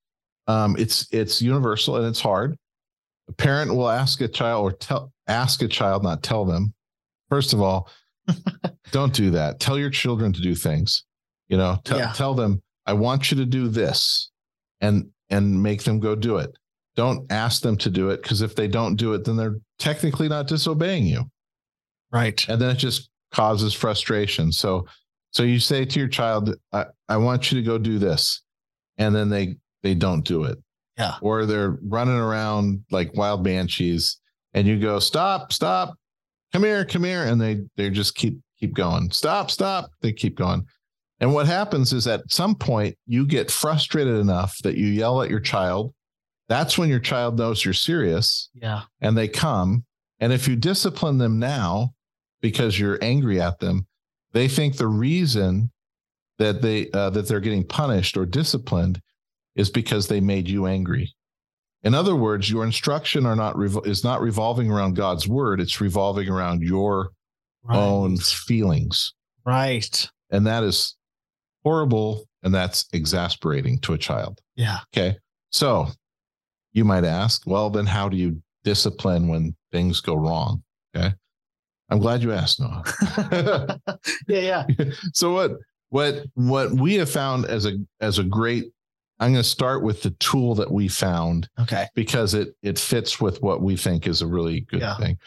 Um, 0.47 0.75
it's 0.79 1.07
it's 1.11 1.39
universal 1.39 1.97
and 1.97 2.07
it's 2.07 2.19
hard 2.19 2.57
a 3.27 3.33
parent 3.33 3.73
will 3.73 3.89
ask 3.89 4.21
a 4.21 4.27
child 4.27 4.63
or 4.63 4.71
tell 4.71 5.11
ask 5.27 5.61
a 5.61 5.67
child, 5.67 6.03
not 6.03 6.23
tell 6.23 6.45
them. 6.45 6.73
First 7.29 7.53
of 7.53 7.61
all, 7.61 7.89
don't 8.91 9.13
do 9.13 9.31
that. 9.31 9.59
Tell 9.59 9.77
your 9.77 9.89
children 9.89 10.33
to 10.33 10.41
do 10.41 10.55
things. 10.55 11.05
You 11.47 11.57
know, 11.57 11.79
tell 11.83 11.99
yeah. 11.99 12.13
tell 12.13 12.33
them, 12.33 12.61
I 12.85 12.93
want 12.93 13.31
you 13.31 13.37
to 13.37 13.45
do 13.45 13.67
this 13.67 14.31
and 14.79 15.09
and 15.29 15.61
make 15.61 15.83
them 15.83 15.99
go 15.99 16.15
do 16.15 16.37
it. 16.37 16.51
Don't 16.95 17.31
ask 17.31 17.61
them 17.61 17.77
to 17.77 17.89
do 17.89 18.09
it 18.09 18.21
because 18.21 18.41
if 18.41 18.55
they 18.55 18.67
don't 18.67 18.95
do 18.95 19.13
it, 19.13 19.23
then 19.23 19.37
they're 19.37 19.59
technically 19.79 20.27
not 20.27 20.47
disobeying 20.47 21.05
you. 21.05 21.23
Right. 22.11 22.47
And 22.49 22.61
then 22.61 22.71
it 22.71 22.79
just 22.79 23.09
causes 23.31 23.73
frustration. 23.73 24.51
So 24.51 24.85
so 25.31 25.43
you 25.43 25.59
say 25.59 25.85
to 25.85 25.99
your 25.99 26.09
child, 26.09 26.53
I, 26.73 26.85
I 27.07 27.17
want 27.17 27.51
you 27.51 27.59
to 27.59 27.65
go 27.65 27.77
do 27.77 27.97
this. 27.97 28.41
And 28.97 29.15
then 29.15 29.29
they 29.29 29.55
they 29.83 29.95
don't 29.95 30.25
do 30.25 30.43
it. 30.43 30.57
Yeah. 31.01 31.15
Or 31.21 31.45
they're 31.45 31.77
running 31.83 32.17
around 32.17 32.83
like 32.91 33.15
wild 33.15 33.43
banshees 33.43 34.19
and 34.53 34.67
you 34.67 34.79
go, 34.79 34.99
stop, 34.99 35.51
stop, 35.51 35.95
come 36.53 36.63
here, 36.63 36.85
come 36.85 37.03
here. 37.03 37.23
And 37.23 37.41
they 37.41 37.61
they 37.75 37.89
just 37.89 38.15
keep 38.15 38.39
keep 38.59 38.73
going. 38.73 39.09
Stop, 39.11 39.49
stop. 39.49 39.89
They 40.01 40.13
keep 40.13 40.35
going. 40.35 40.65
And 41.19 41.33
what 41.33 41.47
happens 41.47 41.93
is 41.93 42.07
at 42.07 42.31
some 42.31 42.55
point 42.55 42.95
you 43.07 43.25
get 43.25 43.49
frustrated 43.51 44.15
enough 44.15 44.57
that 44.63 44.77
you 44.77 44.87
yell 44.87 45.21
at 45.21 45.29
your 45.29 45.39
child. 45.39 45.93
That's 46.49 46.77
when 46.77 46.89
your 46.89 46.99
child 46.99 47.37
knows 47.37 47.63
you're 47.63 47.73
serious. 47.73 48.49
Yeah. 48.53 48.81
And 48.99 49.17
they 49.17 49.27
come. 49.27 49.85
And 50.19 50.31
if 50.31 50.47
you 50.47 50.55
discipline 50.55 51.17
them 51.17 51.39
now 51.39 51.93
because 52.41 52.79
you're 52.79 52.99
angry 53.01 53.41
at 53.41 53.59
them, 53.59 53.87
they 54.33 54.47
think 54.47 54.77
the 54.77 54.87
reason 54.87 55.71
that 56.37 56.61
they 56.61 56.89
uh, 56.91 57.09
that 57.11 57.27
they're 57.27 57.39
getting 57.39 57.65
punished 57.65 58.17
or 58.17 58.25
disciplined 58.25 59.01
is 59.55 59.69
because 59.69 60.07
they 60.07 60.19
made 60.19 60.47
you 60.47 60.67
angry. 60.67 61.13
In 61.83 61.93
other 61.93 62.15
words, 62.15 62.49
your 62.49 62.63
instruction 62.63 63.25
are 63.25 63.35
not 63.35 63.55
is 63.85 64.03
not 64.03 64.21
revolving 64.21 64.71
around 64.71 64.95
God's 64.95 65.27
word; 65.27 65.59
it's 65.59 65.81
revolving 65.81 66.29
around 66.29 66.61
your 66.61 67.11
right. 67.63 67.77
own 67.77 68.17
feelings. 68.17 69.13
Right. 69.45 70.09
And 70.29 70.45
that 70.45 70.63
is 70.63 70.95
horrible, 71.63 72.25
and 72.43 72.53
that's 72.53 72.87
exasperating 72.93 73.79
to 73.79 73.93
a 73.93 73.97
child. 73.97 74.39
Yeah. 74.55 74.79
Okay. 74.95 75.17
So 75.49 75.87
you 76.73 76.85
might 76.85 77.03
ask, 77.03 77.45
well, 77.45 77.69
then 77.69 77.85
how 77.85 78.07
do 78.07 78.17
you 78.17 78.41
discipline 78.63 79.27
when 79.27 79.55
things 79.71 80.01
go 80.01 80.15
wrong? 80.15 80.63
Okay. 80.95 81.13
I'm 81.89 81.99
glad 81.99 82.23
you 82.23 82.31
asked, 82.31 82.61
Noah. 82.61 82.83
yeah, 84.27 84.65
yeah. 84.77 84.85
so 85.13 85.33
what 85.33 85.51
what 85.89 86.23
what 86.35 86.71
we 86.71 86.95
have 86.95 87.09
found 87.09 87.45
as 87.45 87.65
a 87.65 87.73
as 87.99 88.17
a 88.17 88.23
great 88.23 88.71
I'm 89.21 89.33
going 89.33 89.43
to 89.43 89.47
start 89.47 89.83
with 89.83 90.01
the 90.01 90.09
tool 90.11 90.55
that 90.55 90.71
we 90.71 90.87
found. 90.87 91.47
Okay. 91.59 91.87
Because 91.93 92.33
it 92.33 92.55
it 92.63 92.79
fits 92.79 93.21
with 93.21 93.41
what 93.41 93.61
we 93.61 93.77
think 93.77 94.07
is 94.07 94.23
a 94.23 94.27
really 94.27 94.61
good 94.61 94.81
yeah. 94.81 94.97
thing. 94.97 95.17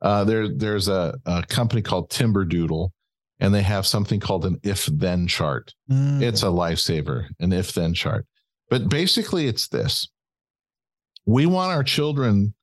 Uh, 0.00 0.22
there 0.22 0.48
there's 0.48 0.86
a, 0.86 1.18
a 1.26 1.42
company 1.42 1.82
called 1.82 2.10
Timberdoodle, 2.10 2.90
and 3.40 3.52
they 3.52 3.62
have 3.62 3.86
something 3.86 4.20
called 4.20 4.46
an 4.46 4.60
if 4.62 4.86
then 4.86 5.26
chart. 5.26 5.74
Mm. 5.90 6.22
It's 6.22 6.44
a 6.44 6.46
lifesaver, 6.46 7.26
an 7.40 7.52
if 7.52 7.72
then 7.72 7.92
chart. 7.92 8.24
But 8.70 8.88
basically, 8.88 9.48
it's 9.48 9.66
this: 9.66 10.08
we 11.26 11.44
want 11.44 11.72
our 11.72 11.84
children, 11.84 12.54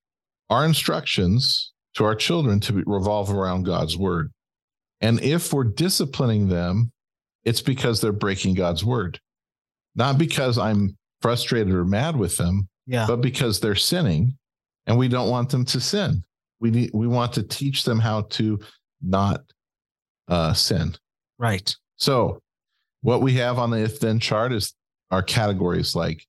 our 0.50 0.66
instructions 0.66 1.74
to 1.96 2.06
our 2.06 2.16
children 2.16 2.62
to 2.62 2.84
revolve 2.86 3.30
around 3.30 3.64
God's 3.64 3.98
word, 3.98 4.32
and 5.02 5.22
if 5.22 5.52
we're 5.52 5.66
disciplining 5.66 6.48
them, 6.48 6.94
it's 7.44 7.62
because 7.62 8.00
they're 8.00 8.14
breaking 8.14 8.54
God's 8.54 8.86
word 8.86 9.20
not 9.98 10.18
because 10.18 10.58
I'm 10.58 10.96
frustrated 11.22 11.74
or 11.74 11.84
mad 11.84 12.16
with 12.16 12.38
them, 12.38 12.70
yeah. 12.86 13.06
but 13.08 13.22
because 13.22 13.60
they're 13.60 13.76
sinning 13.76 14.38
and 14.86 14.98
we 14.98 15.08
don't 15.08 15.30
want 15.30 15.50
them 15.50 15.66
to 15.66 15.82
sin. 15.82 16.24
We 16.60 16.72
need, 16.72 16.92
we 16.94 17.08
want 17.08 17.34
to 17.34 17.44
teach 17.44 17.84
them 17.84 18.00
how 18.00 18.22
to 18.22 18.60
not 19.02 19.42
uh, 20.28 20.54
sin. 20.54 20.96
Right. 21.38 21.76
So 21.98 22.42
what 23.02 23.22
we 23.22 23.34
have 23.34 23.60
on 23.60 23.72
the 23.72 23.82
if 23.82 24.00
then 24.00 24.20
chart 24.20 24.54
is 24.54 24.74
our 25.12 25.22
categories 25.22 25.96
like 25.96 26.26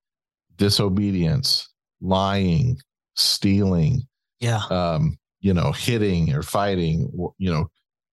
disobedience, 0.56 1.68
lying, 2.00 2.78
stealing, 3.14 4.02
yeah, 4.40 4.62
um, 4.70 5.18
you 5.40 5.54
know, 5.54 5.72
hitting 5.72 6.32
or 6.34 6.42
fighting, 6.42 7.10
you 7.38 7.52
know, 7.52 7.68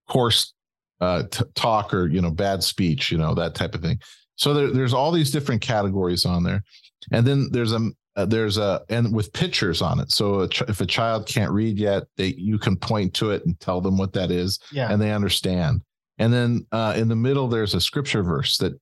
coarse 0.09 0.53
uh, 1.01 1.24
t- 1.29 1.43
talk 1.55 1.93
or 1.93 2.07
you 2.07 2.21
know, 2.21 2.31
bad 2.31 2.63
speech, 2.63 3.12
you 3.12 3.17
know, 3.17 3.33
that 3.35 3.55
type 3.55 3.75
of 3.75 3.81
thing. 3.81 4.00
So 4.36 4.54
there, 4.54 4.72
there's 4.72 4.94
all 4.94 5.12
these 5.12 5.32
different 5.32 5.62
categories 5.62 6.25
on 6.25 6.44
there, 6.44 6.63
and 7.12 7.25
then 7.25 7.50
there's 7.51 7.72
a 7.72 7.92
uh, 8.15 8.25
there's 8.25 8.58
a 8.58 8.82
and 8.89 9.13
with 9.13 9.34
pictures 9.34 9.82
on 9.82 10.00
it. 10.00 10.12
So 10.12 10.42
a 10.42 10.50
ch- 10.50 10.63
if 10.68 10.82
a 10.82 10.86
child 10.86 11.27
can't 11.27 11.51
read 11.51 11.77
yet, 11.77 12.04
they 12.18 12.34
you 12.38 12.58
can 12.58 12.77
point 12.77 13.13
to 13.15 13.32
it 13.32 13.46
and 13.46 13.60
tell 13.60 13.82
them 13.82 13.98
what 13.98 14.13
that 14.13 14.32
is, 14.32 14.60
yeah. 14.72 14.92
and 14.92 15.01
they 15.01 15.12
understand. 15.12 15.82
And 16.18 16.34
then 16.34 16.65
uh, 16.72 16.94
in 16.96 17.10
the 17.10 17.15
middle, 17.15 17.48
there's 17.48 17.74
a 17.74 17.82
scripture 17.82 18.24
verse 18.24 18.58
that 18.58 18.74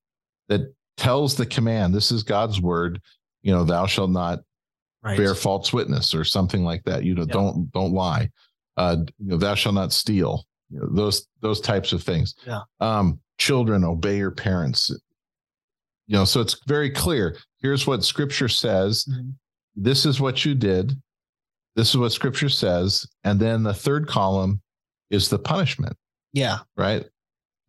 that 0.49 0.73
tells 0.97 1.35
the 1.35 1.45
command. 1.45 1.93
This 1.93 2.11
is 2.11 2.23
God's 2.23 2.61
word. 2.61 3.01
You 3.41 3.53
know, 3.53 3.63
thou 3.63 3.87
shalt 3.87 4.11
not 4.11 4.39
right. 5.03 5.17
bear 5.17 5.35
false 5.35 5.73
witness 5.73 6.13
or 6.13 6.23
something 6.23 6.63
like 6.63 6.83
that. 6.83 7.03
You 7.03 7.15
know, 7.15 7.23
yeah. 7.23 7.33
don't 7.33 7.71
don't 7.71 7.93
lie. 7.93 8.29
Uh, 8.77 8.97
you 9.17 9.29
know, 9.29 9.37
thou 9.37 9.55
shalt 9.55 9.75
not 9.75 9.91
steal. 9.93 10.45
You 10.69 10.79
know, 10.79 10.89
those 10.91 11.27
those 11.41 11.59
types 11.59 11.91
of 11.91 12.03
things. 12.03 12.35
Yeah. 12.45 12.61
Um, 12.79 13.19
children 13.39 13.83
obey 13.83 14.17
your 14.17 14.31
parents 14.31 14.91
you 16.07 16.17
know 16.17 16.25
so 16.25 16.41
it's 16.41 16.59
very 16.67 16.89
clear. 16.89 17.37
Here's 17.59 17.87
what 17.87 18.03
scripture 18.03 18.49
says. 18.49 19.05
Mm-hmm. 19.09 19.29
this 19.75 20.05
is 20.05 20.19
what 20.19 20.45
you 20.45 20.53
did. 20.53 20.93
This 21.75 21.89
is 21.89 21.97
what 21.97 22.11
scripture 22.11 22.49
says. 22.49 23.07
And 23.23 23.39
then 23.39 23.63
the 23.63 23.73
third 23.73 24.07
column 24.07 24.61
is 25.09 25.29
the 25.29 25.39
punishment. 25.39 25.95
Yeah. 26.33 26.59
Right? 26.77 27.05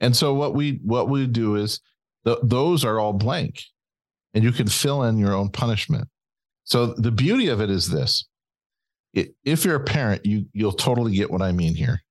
And 0.00 0.14
so 0.14 0.34
what 0.34 0.54
we 0.54 0.80
what 0.82 1.08
we 1.08 1.26
do 1.26 1.56
is 1.56 1.80
th- 2.26 2.38
those 2.42 2.84
are 2.84 2.98
all 2.98 3.12
blank. 3.12 3.62
And 4.34 4.42
you 4.42 4.50
can 4.50 4.66
fill 4.66 5.04
in 5.04 5.18
your 5.18 5.32
own 5.32 5.48
punishment. 5.50 6.08
So 6.64 6.86
the 6.86 7.12
beauty 7.12 7.48
of 7.48 7.60
it 7.60 7.70
is 7.70 7.88
this. 7.88 8.26
If 9.44 9.64
you're 9.64 9.76
a 9.76 9.84
parent 9.84 10.26
you 10.26 10.46
you'll 10.52 10.72
totally 10.72 11.14
get 11.14 11.30
what 11.30 11.42
i 11.42 11.52
mean 11.52 11.74
here. 11.74 12.02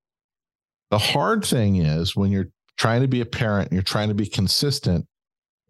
The 0.90 0.98
hard 1.00 1.44
thing 1.44 1.78
is 1.78 2.16
when 2.16 2.32
you're 2.32 2.50
trying 2.78 3.02
to 3.02 3.08
be 3.08 3.22
a 3.22 3.26
parent 3.26 3.70
and 3.70 3.74
you're 3.74 3.84
trying 3.84 4.08
to 4.08 4.16
be 4.16 4.26
consistent 4.26 5.06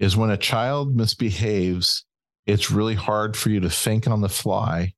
is 0.04 0.18
when 0.18 0.30
a 0.32 0.38
child 0.38 0.96
misbehaves 0.96 2.06
it's 2.46 2.70
really 2.70 2.96
hard 2.96 3.38
for 3.38 3.50
you 3.50 3.62
to 3.62 3.70
think 3.70 4.06
on 4.06 4.20
the 4.20 4.28
fly 4.30 4.94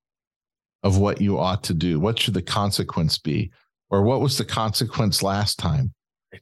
of 0.82 0.98
what 0.98 1.22
you 1.22 1.38
ought 1.38 1.64
to 1.64 1.74
do. 1.76 2.00
What 2.00 2.18
should 2.20 2.34
the 2.34 2.42
consequence 2.42 3.20
be? 3.20 3.52
Or 3.92 4.02
what 4.02 4.20
was 4.20 4.38
the 4.40 4.46
consequence 4.46 5.22
last 5.22 5.60
time? 5.60 5.94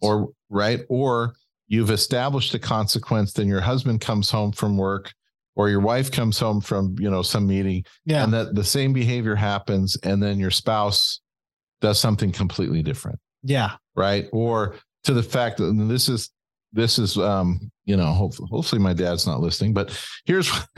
Or, 0.02 0.30
right? 0.50 0.80
Or 0.88 1.34
you've 1.68 1.92
established 1.92 2.54
a 2.54 2.60
consequence, 2.60 3.34
then 3.34 3.50
your 3.50 3.60
husband 3.60 4.00
comes 4.00 4.30
home 4.30 4.54
from 4.54 4.78
work 4.78 5.12
or 5.58 5.70
your 5.70 5.82
wife 5.82 6.10
comes 6.10 6.40
home 6.40 6.62
from, 6.62 6.96
you 7.00 7.10
know, 7.12 7.22
some 7.22 7.46
meeting 7.48 7.84
Yeah. 8.06 8.24
and 8.24 8.34
that 8.34 8.56
the 8.56 8.64
same 8.64 8.94
behavior 8.94 9.36
happens 9.36 9.98
and 10.04 10.24
then 10.24 10.40
your 10.40 10.52
spouse 10.52 11.20
does 11.82 12.00
something 12.00 12.32
completely 12.32 12.82
different 12.82 13.20
Yeah. 13.44 13.72
right 13.94 14.30
or 14.32 14.76
to 15.04 15.14
the 15.14 15.22
fact 15.24 15.58
that 15.58 15.74
this 15.90 16.08
is 16.08 16.32
this 16.72 16.98
is 16.98 17.18
um 17.18 17.70
you 17.86 17.98
know 17.98 18.06
hopefully, 18.14 18.48
hopefully 18.52 18.82
my 18.82 18.94
dad's 18.94 19.28
not 19.28 19.40
listening 19.40 19.74
but 19.74 19.98
here's 20.26 20.50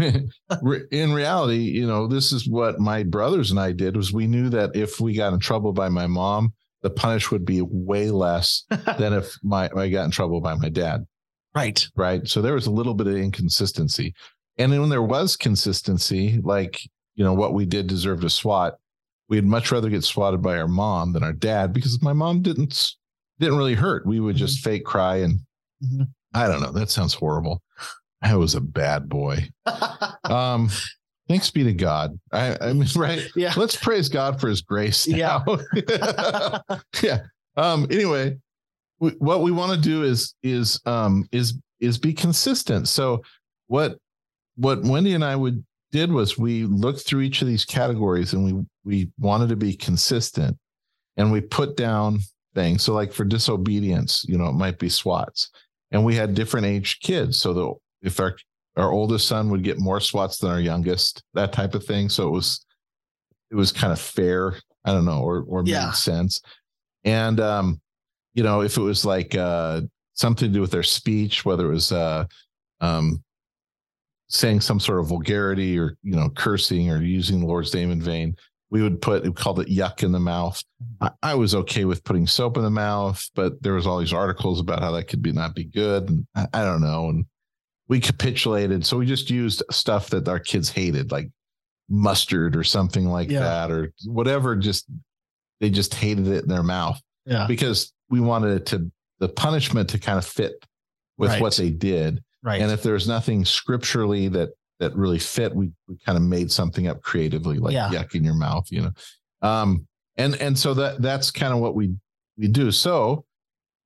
in 0.91 1.13
reality 1.13 1.57
you 1.57 1.85
know 1.85 2.07
this 2.07 2.31
is 2.31 2.47
what 2.47 2.79
my 2.79 3.03
brothers 3.03 3.51
and 3.51 3.59
i 3.59 3.71
did 3.71 3.95
was 3.95 4.11
we 4.11 4.27
knew 4.27 4.49
that 4.49 4.75
if 4.75 4.99
we 4.99 5.13
got 5.13 5.33
in 5.33 5.39
trouble 5.39 5.71
by 5.71 5.89
my 5.89 6.07
mom 6.07 6.51
the 6.81 6.89
punish 6.89 7.31
would 7.31 7.45
be 7.45 7.61
way 7.61 8.11
less 8.11 8.63
than 8.97 9.13
if 9.13 9.35
my 9.43 9.69
i 9.75 9.89
got 9.89 10.05
in 10.05 10.11
trouble 10.11 10.39
by 10.39 10.53
my 10.53 10.69
dad. 10.69 11.05
Right. 11.55 11.87
right? 11.95 12.27
So 12.27 12.41
there 12.41 12.53
was 12.53 12.67
a 12.67 12.71
little 12.71 12.93
bit 12.93 13.07
of 13.07 13.15
inconsistency. 13.15 14.13
And 14.57 14.73
then 14.73 14.81
when 14.81 14.89
there 14.89 15.01
was 15.01 15.37
consistency 15.37 16.39
like 16.43 16.79
you 17.15 17.23
know 17.23 17.33
what 17.33 17.53
we 17.53 17.65
did 17.65 17.87
deserve 17.87 18.23
a 18.23 18.29
swat 18.29 18.75
we'd 19.29 19.45
much 19.45 19.71
rather 19.71 19.89
get 19.89 20.03
swatted 20.03 20.41
by 20.41 20.57
our 20.57 20.67
mom 20.67 21.13
than 21.13 21.23
our 21.23 21.33
dad 21.33 21.73
because 21.73 22.01
my 22.03 22.13
mom 22.13 22.41
didn't 22.41 22.91
didn't 23.39 23.57
really 23.57 23.73
hurt. 23.73 24.05
We 24.05 24.19
would 24.19 24.35
just 24.35 24.59
fake 24.63 24.85
cry 24.85 25.17
and 25.17 25.39
Mhm. 25.83 26.07
I 26.35 26.47
don't 26.47 26.61
know. 26.61 26.71
That 26.71 26.89
sounds 26.89 27.13
horrible. 27.13 27.61
I 28.21 28.35
was 28.35 28.55
a 28.55 28.61
bad 28.61 29.09
boy. 29.09 29.49
Um 30.25 30.69
thanks 31.29 31.51
be 31.51 31.63
to 31.63 31.73
god. 31.73 32.19
I 32.31 32.57
i 32.59 32.73
mean 32.73 32.87
right? 32.95 33.21
Yeah. 33.35 33.53
let's 33.55 33.75
praise 33.75 34.09
god 34.09 34.41
for 34.41 34.47
his 34.49 34.61
grace 34.61 35.07
Yeah. 35.07 35.43
yeah. 37.01 37.19
Um 37.55 37.87
anyway 37.89 38.37
we, 38.99 39.11
what 39.11 39.41
we 39.41 39.51
want 39.51 39.73
to 39.73 39.79
do 39.79 40.03
is 40.03 40.33
is 40.43 40.79
um 40.85 41.27
is 41.31 41.57
is 41.79 41.97
be 41.97 42.13
consistent. 42.13 42.87
So 42.87 43.21
what 43.67 43.97
what 44.55 44.83
wendy 44.83 45.13
and 45.13 45.23
i 45.23 45.35
would 45.35 45.63
did 45.91 46.11
was 46.11 46.37
we 46.37 46.63
looked 46.63 47.01
through 47.01 47.21
each 47.21 47.41
of 47.41 47.47
these 47.47 47.65
categories 47.65 48.33
and 48.33 48.43
we 48.43 48.65
we 48.83 49.11
wanted 49.19 49.49
to 49.49 49.55
be 49.55 49.75
consistent 49.75 50.57
and 51.17 51.31
we 51.31 51.39
put 51.39 51.77
down 51.77 52.19
things. 52.55 52.81
So 52.83 52.93
like 52.93 53.13
for 53.13 53.25
disobedience 53.25 54.25
you 54.27 54.37
know 54.37 54.47
it 54.47 54.53
might 54.53 54.79
be 54.79 54.89
swats 54.89 55.51
and 55.91 56.03
we 56.03 56.15
had 56.15 56.33
different 56.33 56.65
age 56.65 56.99
kids. 56.99 57.39
So 57.39 57.53
the 57.53 57.73
if 58.01 58.19
our 58.19 58.35
our 58.75 58.91
oldest 58.91 59.27
son 59.27 59.49
would 59.49 59.63
get 59.63 59.79
more 59.79 59.99
swats 59.99 60.37
than 60.37 60.51
our 60.51 60.59
youngest 60.59 61.23
that 61.33 61.53
type 61.53 61.75
of 61.75 61.85
thing. 61.85 62.09
So 62.09 62.27
it 62.27 62.31
was 62.31 62.65
it 63.51 63.55
was 63.55 63.71
kind 63.71 63.93
of 63.93 63.99
fair. 63.99 64.55
I 64.83 64.91
don't 64.91 65.05
know 65.05 65.21
or 65.21 65.43
or 65.47 65.63
Yeah. 65.65 65.85
made 65.87 65.95
sense. 65.95 66.41
And 67.03 67.39
um 67.39 67.81
you 68.33 68.43
know 68.43 68.61
if 68.61 68.77
it 68.77 68.81
was 68.81 69.05
like 69.05 69.35
uh 69.35 69.81
something 70.13 70.47
to 70.49 70.53
do 70.53 70.61
with 70.61 70.71
their 70.71 70.83
speech 70.83 71.43
whether 71.45 71.65
it 71.67 71.73
was 71.73 71.91
uh 71.91 72.25
um 72.81 73.21
saying 74.27 74.59
some 74.61 74.79
sort 74.79 74.99
of 74.99 75.07
vulgarity 75.07 75.77
or 75.77 75.97
you 76.03 76.15
know 76.15 76.29
cursing 76.29 76.89
or 76.89 77.01
using 77.01 77.39
the 77.39 77.45
lord's 77.45 77.73
name 77.73 77.91
in 77.91 78.01
vain 78.01 78.35
we 78.71 78.81
would 78.81 79.01
put 79.01 79.23
we 79.23 79.31
called 79.31 79.59
it 79.59 79.67
yuck 79.69 80.03
in 80.03 80.11
the 80.11 80.19
mouth 80.19 80.61
I, 81.01 81.11
I 81.21 81.35
was 81.35 81.53
okay 81.55 81.85
with 81.85 82.03
putting 82.03 82.27
soap 82.27 82.57
in 82.57 82.63
the 82.63 82.69
mouth 82.69 83.23
but 83.35 83.61
there 83.61 83.73
was 83.73 83.85
all 83.87 83.99
these 83.99 84.13
articles 84.13 84.59
about 84.59 84.81
how 84.81 84.91
that 84.91 85.07
could 85.07 85.21
be 85.21 85.31
not 85.31 85.55
be 85.55 85.65
good 85.65 86.09
and 86.09 86.25
i, 86.35 86.47
I 86.53 86.63
don't 86.63 86.81
know 86.81 87.09
and 87.09 87.25
we 87.87 87.99
capitulated 87.99 88.85
so 88.85 88.97
we 88.97 89.05
just 89.05 89.29
used 89.29 89.61
stuff 89.71 90.09
that 90.09 90.27
our 90.27 90.39
kids 90.39 90.69
hated 90.69 91.11
like 91.11 91.29
mustard 91.89 92.55
or 92.55 92.63
something 92.63 93.05
like 93.05 93.29
Yeah. 93.29 93.41
that 93.41 93.71
or 93.71 93.93
whatever 94.05 94.55
just 94.55 94.85
they 95.61 95.69
just 95.69 95.93
hated 95.93 96.27
it 96.27 96.43
in 96.43 96.49
their 96.49 96.63
mouth 96.63 96.99
Yeah. 97.25 97.45
because 97.47 97.93
we 98.09 98.19
wanted 98.19 98.55
it 98.61 98.65
to 98.67 98.91
the 99.19 99.29
punishment 99.29 99.89
to 99.91 99.99
kind 99.99 100.17
of 100.17 100.25
fit 100.25 100.53
with 101.17 101.29
Right. 101.31 101.41
what 101.41 101.55
they 101.55 101.69
did 101.69 102.23
Right. 102.43 102.61
and 102.61 102.71
if 102.71 102.81
there's 102.83 103.07
nothing 103.07 103.45
scripturally 103.45 104.27
that 104.29 104.49
that 104.79 104.95
really 104.95 105.19
fit, 105.19 105.55
we, 105.55 105.71
we 105.87 105.97
kind 106.05 106.17
of 106.17 106.23
made 106.23 106.51
something 106.51 106.87
up 106.87 107.01
creatively, 107.01 107.57
like 107.59 107.73
Yeah. 107.73 107.89
yuck 107.89 108.15
in 108.15 108.23
your 108.23 108.33
mouth, 108.33 108.67
you 108.71 108.81
know. 108.81 108.91
Um, 109.41 109.87
and 110.17 110.35
and 110.41 110.57
so 110.57 110.73
that 110.75 111.01
that's 111.01 111.31
kind 111.31 111.53
of 111.53 111.59
what 111.59 111.75
we 111.75 111.93
we 112.37 112.47
do. 112.47 112.71
So 112.71 113.25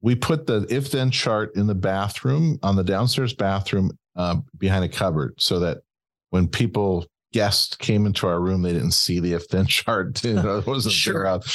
we 0.02 0.16
put 0.16 0.46
the 0.48 0.66
if 0.70 0.92
then 0.92 1.12
chart 1.12 1.56
in 1.56 1.68
the 1.68 1.76
bathroom 1.76 2.58
on 2.64 2.76
the 2.76 2.84
downstairs 2.84 3.34
bathroom 3.34 3.92
uh, 4.16 4.38
behind 4.58 4.86
a 4.86 4.90
cupboard, 4.90 5.34
so 5.38 5.60
that 5.60 5.80
when 6.30 6.48
people 6.48 7.06
guests 7.34 7.76
came 7.76 8.06
into 8.08 8.26
our 8.28 8.40
room, 8.40 8.62
they 8.64 8.74
didn't 8.74 8.92
see 8.94 9.20
the 9.20 9.34
if 9.34 9.48
then 9.50 9.66
chart. 9.68 10.24
You 10.24 10.34
know, 10.34 10.60
it 10.60 10.68
wasn't 10.68 10.94
Sure. 10.94 11.26
out. 11.28 11.46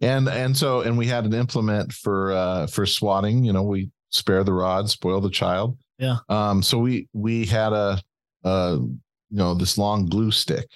And 0.00 0.28
and 0.28 0.56
so 0.56 0.80
and 0.80 0.96
we 0.96 1.06
had 1.06 1.24
an 1.26 1.34
implement 1.34 1.92
for 1.92 2.32
uh, 2.32 2.66
for 2.68 2.86
swatting. 2.86 3.44
You 3.44 3.52
know, 3.52 3.62
we 3.62 3.90
spare 4.10 4.44
the 4.44 4.52
rod, 4.52 4.88
spoil 4.90 5.20
the 5.20 5.30
child. 5.30 5.76
Yeah. 5.98 6.16
Um. 6.28 6.62
So 6.62 6.78
we 6.78 7.08
we 7.12 7.44
had 7.46 7.72
a 7.72 8.00
uh 8.44 8.78
you 8.80 9.36
know 9.36 9.54
this 9.54 9.78
long 9.78 10.06
glue 10.06 10.30
stick, 10.30 10.66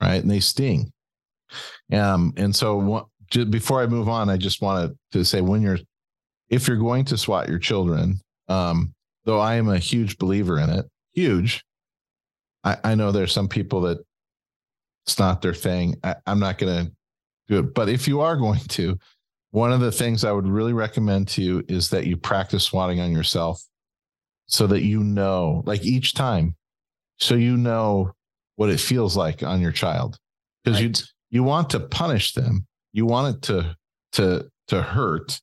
right? 0.00 0.22
And 0.22 0.30
they 0.30 0.40
sting. 0.40 0.92
Um. 1.92 2.32
And 2.36 2.54
so 2.54 2.76
what, 2.76 3.06
ju- 3.30 3.46
before 3.46 3.80
I 3.80 3.86
move 3.86 4.08
on, 4.08 4.28
I 4.28 4.36
just 4.36 4.60
wanted 4.60 4.96
to 5.12 5.24
say 5.24 5.40
when 5.40 5.62
you're 5.62 5.78
if 6.48 6.68
you're 6.68 6.76
going 6.76 7.04
to 7.06 7.16
swat 7.16 7.48
your 7.48 7.58
children, 7.58 8.20
um, 8.48 8.94
though 9.24 9.40
I 9.40 9.56
am 9.56 9.68
a 9.68 9.78
huge 9.78 10.18
believer 10.18 10.58
in 10.58 10.70
it, 10.70 10.86
huge. 11.12 11.64
I, 12.64 12.76
I 12.84 12.94
know 12.94 13.12
there's 13.12 13.32
some 13.32 13.48
people 13.48 13.80
that 13.82 13.98
it's 15.06 15.18
not 15.18 15.40
their 15.42 15.54
thing. 15.54 15.96
I, 16.02 16.16
I'm 16.26 16.40
not 16.40 16.58
going 16.58 16.86
to 16.86 16.92
do 17.48 17.58
it. 17.60 17.74
But 17.74 17.88
if 17.88 18.08
you 18.08 18.20
are 18.20 18.36
going 18.36 18.60
to, 18.60 18.98
one 19.50 19.72
of 19.72 19.80
the 19.80 19.92
things 19.92 20.24
I 20.24 20.32
would 20.32 20.46
really 20.46 20.72
recommend 20.72 21.28
to 21.28 21.42
you 21.42 21.64
is 21.68 21.88
that 21.90 22.06
you 22.06 22.16
practice 22.16 22.64
swatting 22.64 23.00
on 23.00 23.12
yourself 23.12 23.62
so 24.46 24.66
that 24.66 24.82
you 24.82 25.02
know, 25.02 25.62
like 25.64 25.84
each 25.84 26.14
time, 26.14 26.56
so 27.18 27.34
you 27.34 27.56
know 27.56 28.12
what 28.56 28.70
it 28.70 28.80
feels 28.80 29.16
like 29.16 29.42
on 29.42 29.60
your 29.60 29.72
child. 29.72 30.18
Because 30.64 30.80
Right. 30.80 30.98
you 30.98 31.04
you 31.30 31.42
want 31.42 31.70
to 31.70 31.80
punish 31.80 32.32
them. 32.32 32.66
You 32.92 33.06
want 33.06 33.36
it 33.36 33.42
to 33.42 33.76
to 34.12 34.48
to 34.68 34.82
hurt, 34.82 35.40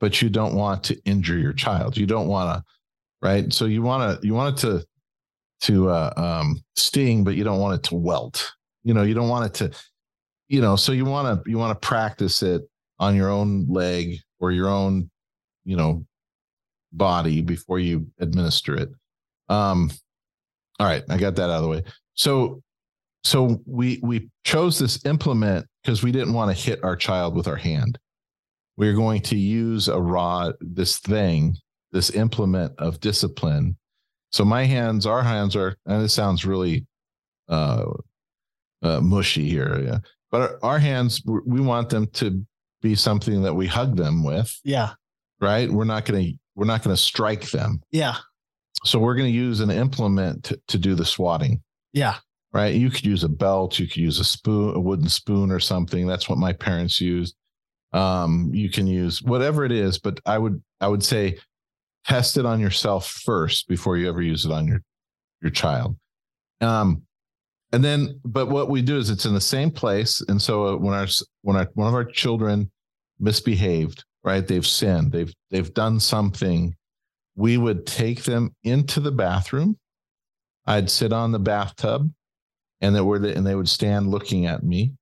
but 0.00 0.20
you 0.20 0.28
don't 0.28 0.54
want 0.54 0.84
to 0.84 1.00
injure 1.04 1.38
your 1.38 1.52
child. 1.52 1.96
You 1.96 2.06
don't 2.06 2.28
want 2.28 2.56
to, 2.58 2.64
right? 3.22 3.52
So 3.52 3.66
you 3.66 3.82
want 3.82 4.20
to 4.20 4.26
you 4.26 4.34
want 4.34 4.58
it 4.58 4.60
to 4.62 4.86
to 5.62 5.88
uh, 5.88 6.12
um, 6.16 6.60
sting, 6.76 7.24
but 7.24 7.34
you 7.34 7.44
don't 7.44 7.60
want 7.60 7.76
it 7.76 7.88
to 7.88 7.94
welt. 7.94 8.52
You 8.84 8.94
know, 8.94 9.02
you 9.02 9.14
don't 9.14 9.28
want 9.28 9.46
it 9.46 9.54
to, 9.70 9.78
you 10.48 10.60
know. 10.60 10.76
So 10.76 10.92
you 10.92 11.04
want 11.04 11.44
to 11.44 11.50
you 11.50 11.58
want 11.58 11.80
to 11.80 11.86
practice 11.86 12.42
it 12.42 12.62
on 12.98 13.16
your 13.16 13.30
own 13.30 13.66
leg 13.68 14.18
or 14.38 14.52
your 14.52 14.68
own, 14.68 15.10
you 15.64 15.76
know, 15.76 16.04
body 16.92 17.40
before 17.42 17.78
you 17.78 18.06
administer 18.20 18.74
it. 18.74 18.90
Um, 19.48 19.90
all 20.78 20.86
right, 20.86 21.02
I 21.08 21.16
got 21.16 21.36
that 21.36 21.44
out 21.44 21.56
of 21.56 21.62
the 21.62 21.68
way. 21.68 21.82
So, 22.14 22.62
so 23.24 23.60
we 23.66 24.00
we 24.02 24.30
chose 24.44 24.78
this 24.78 25.04
implement 25.04 25.66
because 25.82 26.02
we 26.02 26.12
didn't 26.12 26.34
want 26.34 26.56
to 26.56 26.62
hit 26.62 26.82
our 26.84 26.96
child 26.96 27.34
with 27.34 27.48
our 27.48 27.56
hand. 27.56 27.98
We 28.76 28.88
are 28.88 28.94
going 28.94 29.22
to 29.22 29.36
use 29.36 29.88
a 29.88 30.00
rod, 30.00 30.54
this 30.60 30.98
thing, 30.98 31.56
this 31.92 32.10
implement 32.10 32.72
of 32.78 33.00
discipline. 33.00 33.76
So 34.32 34.44
my 34.44 34.64
hands, 34.64 35.06
our 35.06 35.22
hands 35.22 35.56
are, 35.56 35.76
and 35.86 36.02
it 36.02 36.10
sounds 36.10 36.44
really 36.44 36.86
uh, 37.48 37.86
uh, 38.82 39.00
mushy 39.00 39.48
here, 39.48 39.80
yeah. 39.82 39.98
But 40.30 40.40
our, 40.40 40.58
our 40.62 40.78
hands, 40.78 41.22
we 41.24 41.40
we 41.46 41.60
want 41.60 41.88
them 41.88 42.06
to 42.14 42.44
be 42.82 42.94
something 42.94 43.42
that 43.42 43.54
we 43.54 43.66
hug 43.66 43.96
them 43.96 44.22
with, 44.22 44.60
yeah. 44.64 44.90
right? 45.40 45.70
We're 45.70 45.84
not 45.84 46.04
going 46.04 46.24
to 46.24 46.38
we're 46.54 46.66
not 46.66 46.82
going 46.82 46.94
to 46.94 47.02
strike 47.02 47.50
them. 47.50 47.80
Yeah. 47.90 48.16
So 48.84 48.98
we're 48.98 49.14
going 49.16 49.30
to 49.32 49.36
use 49.38 49.60
an 49.60 49.70
implement 49.70 50.44
to, 50.44 50.60
to 50.68 50.78
do 50.78 50.94
the 50.94 51.04
swatting, 51.04 51.60
Yeah. 51.92 52.16
right? 52.52 52.74
You 52.74 52.90
could 52.90 53.04
use 53.04 53.24
a 53.24 53.28
belt, 53.28 53.78
you 53.78 53.86
could 53.86 53.96
use 53.96 54.20
a 54.20 54.24
spoon, 54.24 54.76
a 54.76 54.80
wooden 54.80 55.08
spoon 55.08 55.50
or 55.50 55.58
something. 55.60 56.06
That's 56.06 56.28
what 56.28 56.38
my 56.38 56.52
parents 56.52 57.00
used. 57.00 57.34
Um, 57.92 58.50
you 58.52 58.70
can 58.70 58.86
use 58.86 59.22
whatever 59.22 59.64
it 59.64 59.72
is, 59.72 59.98
but 59.98 60.20
I 60.26 60.38
would 60.38 60.62
I 60.80 60.88
would 60.88 61.02
say 61.02 61.38
test 62.04 62.36
it 62.36 62.44
on 62.46 62.60
yourself 62.60 63.08
first 63.08 63.66
before 63.68 63.96
you 63.96 64.08
ever 64.08 64.20
use 64.22 64.44
it 64.44 64.52
on 64.52 64.66
your 64.68 64.82
your 65.40 65.50
child. 65.50 65.96
Um, 66.60 67.02
and 67.72 67.82
then, 67.84 68.20
but 68.24 68.46
what 68.48 68.68
we 68.70 68.82
do 68.82 68.96
is 68.98 69.10
it's 69.10 69.26
in 69.26 69.34
the 69.34 69.40
same 69.40 69.70
place. 69.70 70.22
And 70.28 70.40
so 70.40 70.66
uh, 70.66 70.76
when 70.76 70.94
our 70.94 71.06
when 71.42 71.56
our 71.56 71.68
one 71.74 71.88
of 71.88 71.94
our 71.94 72.04
children 72.04 72.70
misbehaved, 73.18 74.04
right? 74.24 74.46
They've 74.46 74.66
sinned. 74.66 75.12
They've 75.12 75.32
they've 75.50 75.72
done 75.74 75.98
something. 75.98 76.74
We 77.36 77.58
would 77.58 77.86
take 77.86 78.24
them 78.24 78.54
into 78.64 78.98
the 79.00 79.12
bathroom. 79.12 79.78
I'd 80.66 80.90
sit 80.90 81.12
on 81.12 81.32
the 81.32 81.38
bathtub, 81.38 82.10
and 82.80 82.94
they 82.96 83.00
were 83.00 83.16
and 83.16 83.46
they 83.46 83.54
would 83.54 83.68
stand 83.68 84.10
looking 84.10 84.46
at 84.46 84.64
me. 84.64 84.94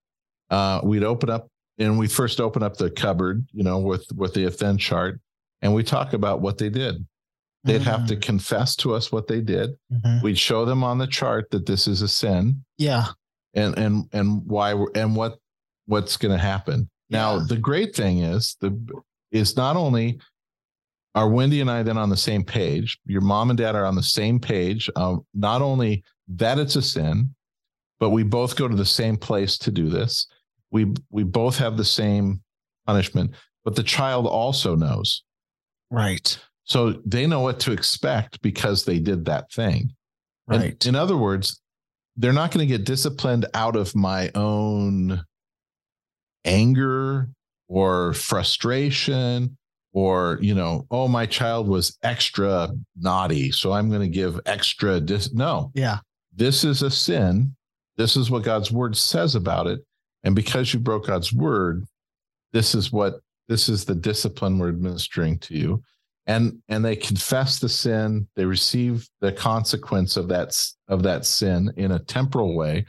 Uh, 0.51 0.81
we'd 0.85 1.05
open 1.05 1.31
up 1.31 1.49
and 1.79 1.99
we 1.99 2.07
first 2.07 2.41
open 2.41 2.63
up 2.63 2.77
the 2.77 2.91
cupboard, 2.91 3.47
you 3.53 3.63
know, 3.63 3.79
with 3.79 4.07
with 4.15 4.35
the 4.35 4.45
if 4.45 4.59
then 4.59 4.77
chart, 4.79 5.21
and 5.63 5.75
we 5.75 5.83
talk 5.83 6.13
about 6.13 6.41
what 6.41 6.59
they 6.59 6.69
did. 6.69 7.07
They'd 7.65 7.81
have 7.83 8.07
to 8.09 8.17
Mm. 8.17 8.21
confess 8.23 8.77
to 8.77 8.93
us 8.95 9.11
what 9.11 9.27
they 9.27 9.41
did. 9.41 9.71
Mhm. 9.91 10.23
We'd 10.23 10.39
show 10.39 10.67
them 10.67 10.85
on 10.85 10.99
the 10.99 11.07
chart 11.07 11.51
that 11.53 11.65
this 11.65 11.87
is 11.89 12.03
a 12.03 12.09
sin 12.09 12.63
Yeah. 12.77 13.07
and 13.55 13.79
and 13.79 14.05
and 14.13 14.45
why 14.45 14.75
we're- 14.75 14.93
and 14.95 15.17
what 15.17 15.39
what's 15.87 16.17
going 16.19 16.33
to 16.37 16.43
happen. 16.43 16.91
Now, 17.11 17.39
the 17.39 17.57
great 17.59 17.95
thing 17.97 18.19
is 18.19 18.57
the 18.61 18.77
is 19.31 19.57
not 19.57 19.77
only 19.77 20.21
are 21.15 21.29
Wendy 21.29 21.61
and 21.61 21.71
I 21.71 21.83
then 21.83 21.97
on 21.97 22.11
the 22.11 22.17
same 22.17 22.45
page. 22.45 22.99
Your 23.07 23.21
mom 23.21 23.51
and 23.51 23.59
dad 23.59 23.77
are 23.77 23.85
on 23.85 23.95
the 23.95 24.03
same 24.03 24.41
page. 24.41 24.91
Um, 24.97 25.25
not 25.33 25.63
only 25.63 26.03
that 26.29 26.59
it's 26.59 26.77
a 26.77 26.83
sin, 26.83 27.35
but 28.01 28.11
we 28.11 28.23
both 28.23 28.57
go 28.57 28.67
to 28.67 28.75
the 28.75 28.85
same 28.85 29.17
place 29.17 29.57
to 29.59 29.71
do 29.71 29.89
this. 29.89 30.27
We 30.71 30.93
we 31.11 31.23
both 31.23 31.57
have 31.59 31.77
the 31.77 31.85
same 31.85 32.43
punishment, 32.87 33.33
but 33.65 33.77
the 33.77 33.83
child 33.83 34.27
also 34.27 34.75
knows. 34.75 35.23
Right. 35.91 36.37
So 36.65 37.01
they 37.05 37.27
know 37.27 37.41
what 37.41 37.61
to 37.61 37.73
expect 37.73 38.41
because 38.43 38.85
they 38.85 38.99
did 38.99 39.27
that 39.27 39.53
thing. 39.53 39.93
And 40.49 40.63
Right. 40.63 40.87
in 40.87 40.97
other 40.97 41.17
words, 41.17 41.61
they're 42.17 42.33
not 42.33 42.51
going 42.51 42.67
to 42.67 42.79
get 42.79 42.85
disciplined 42.87 43.47
out 43.55 43.77
of 43.77 43.95
my 43.95 44.31
own 44.35 45.23
anger 46.45 47.29
or 47.69 48.13
frustration 48.15 49.57
or, 49.95 50.39
you 50.43 50.55
know, 50.55 50.87
oh, 50.91 51.07
my 51.07 51.25
child 51.25 51.69
was 51.69 51.97
extra 52.03 52.69
naughty. 52.97 53.53
So 53.53 53.73
I'm 53.73 53.89
going 53.89 54.03
to 54.03 54.09
give 54.09 54.41
extra. 54.45 55.01
Dis-. 55.01 55.33
No, 55.33 55.71
yeah. 55.73 55.99
this 56.35 56.65
is 56.65 56.83
a 56.83 56.91
sin. 56.91 57.55
This 57.97 58.17
is 58.17 58.29
what 58.29 58.43
God's 58.43 58.73
word 58.73 58.97
says 58.97 59.37
about 59.37 59.69
it. 59.69 59.81
And 60.25 60.35
because 60.35 60.75
you 60.75 60.81
broke 60.81 61.07
God's 61.07 61.33
word, 61.33 61.87
this 62.53 62.75
is 62.75 62.93
what 62.93 63.21
this 63.49 63.69
is 63.69 63.85
the 63.85 63.95
discipline 63.95 64.59
we're 64.59 64.69
administering 64.69 65.39
to 65.39 65.55
you. 65.55 65.83
And 66.27 66.61
and 66.69 66.85
they 66.85 66.97
confess 66.97 67.61
the 67.61 67.69
sin, 67.69 68.27
they 68.35 68.47
receive 68.47 69.09
the 69.21 69.31
consequence 69.31 70.17
of 70.17 70.27
that 70.29 70.61
of 70.89 71.05
that 71.05 71.25
sin 71.25 71.73
in 71.77 71.93
a 71.93 71.99
temporal 72.01 72.57
way. 72.57 72.87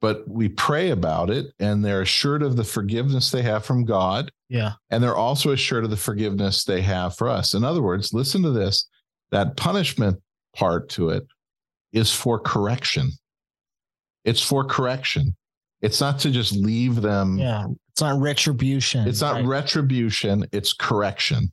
But 0.00 0.28
we 0.28 0.48
pray 0.48 0.90
about 0.90 1.30
it 1.30 1.46
and 1.58 1.84
they're 1.84 2.02
assured 2.02 2.44
of 2.44 2.54
the 2.54 2.62
forgiveness 2.62 3.32
they 3.32 3.42
have 3.42 3.64
from 3.64 3.84
God 3.84 4.30
Yeah. 4.48 4.72
and 4.90 5.02
they're 5.02 5.16
also 5.16 5.50
assured 5.52 5.84
of 5.84 5.90
the 5.90 5.96
forgiveness 5.96 6.64
they 6.64 6.80
have 6.82 7.16
for 7.16 7.28
us. 7.28 7.54
In 7.54 7.64
other 7.64 7.82
words, 7.82 8.12
listen 8.12 8.42
to 8.42 8.50
this 8.50 8.88
that 9.30 9.56
punishment 9.56 10.20
part 10.54 10.88
to 10.90 11.10
it 11.10 11.26
is 11.92 12.12
for 12.12 12.38
correction. 12.38 13.10
It's 14.24 14.42
for 14.42 14.64
correction. 14.64 15.36
It's 15.80 16.00
not 16.00 16.18
to 16.20 16.30
just 16.30 16.52
leave 16.52 17.02
them. 17.02 17.38
Yeah. 17.38 17.66
It's 17.92 18.00
not 18.00 18.20
retribution. 18.20 19.06
It's 19.06 19.20
not 19.20 19.36
right. 19.36 19.46
retribution, 19.46 20.46
it's 20.52 20.72
correction. 20.72 21.52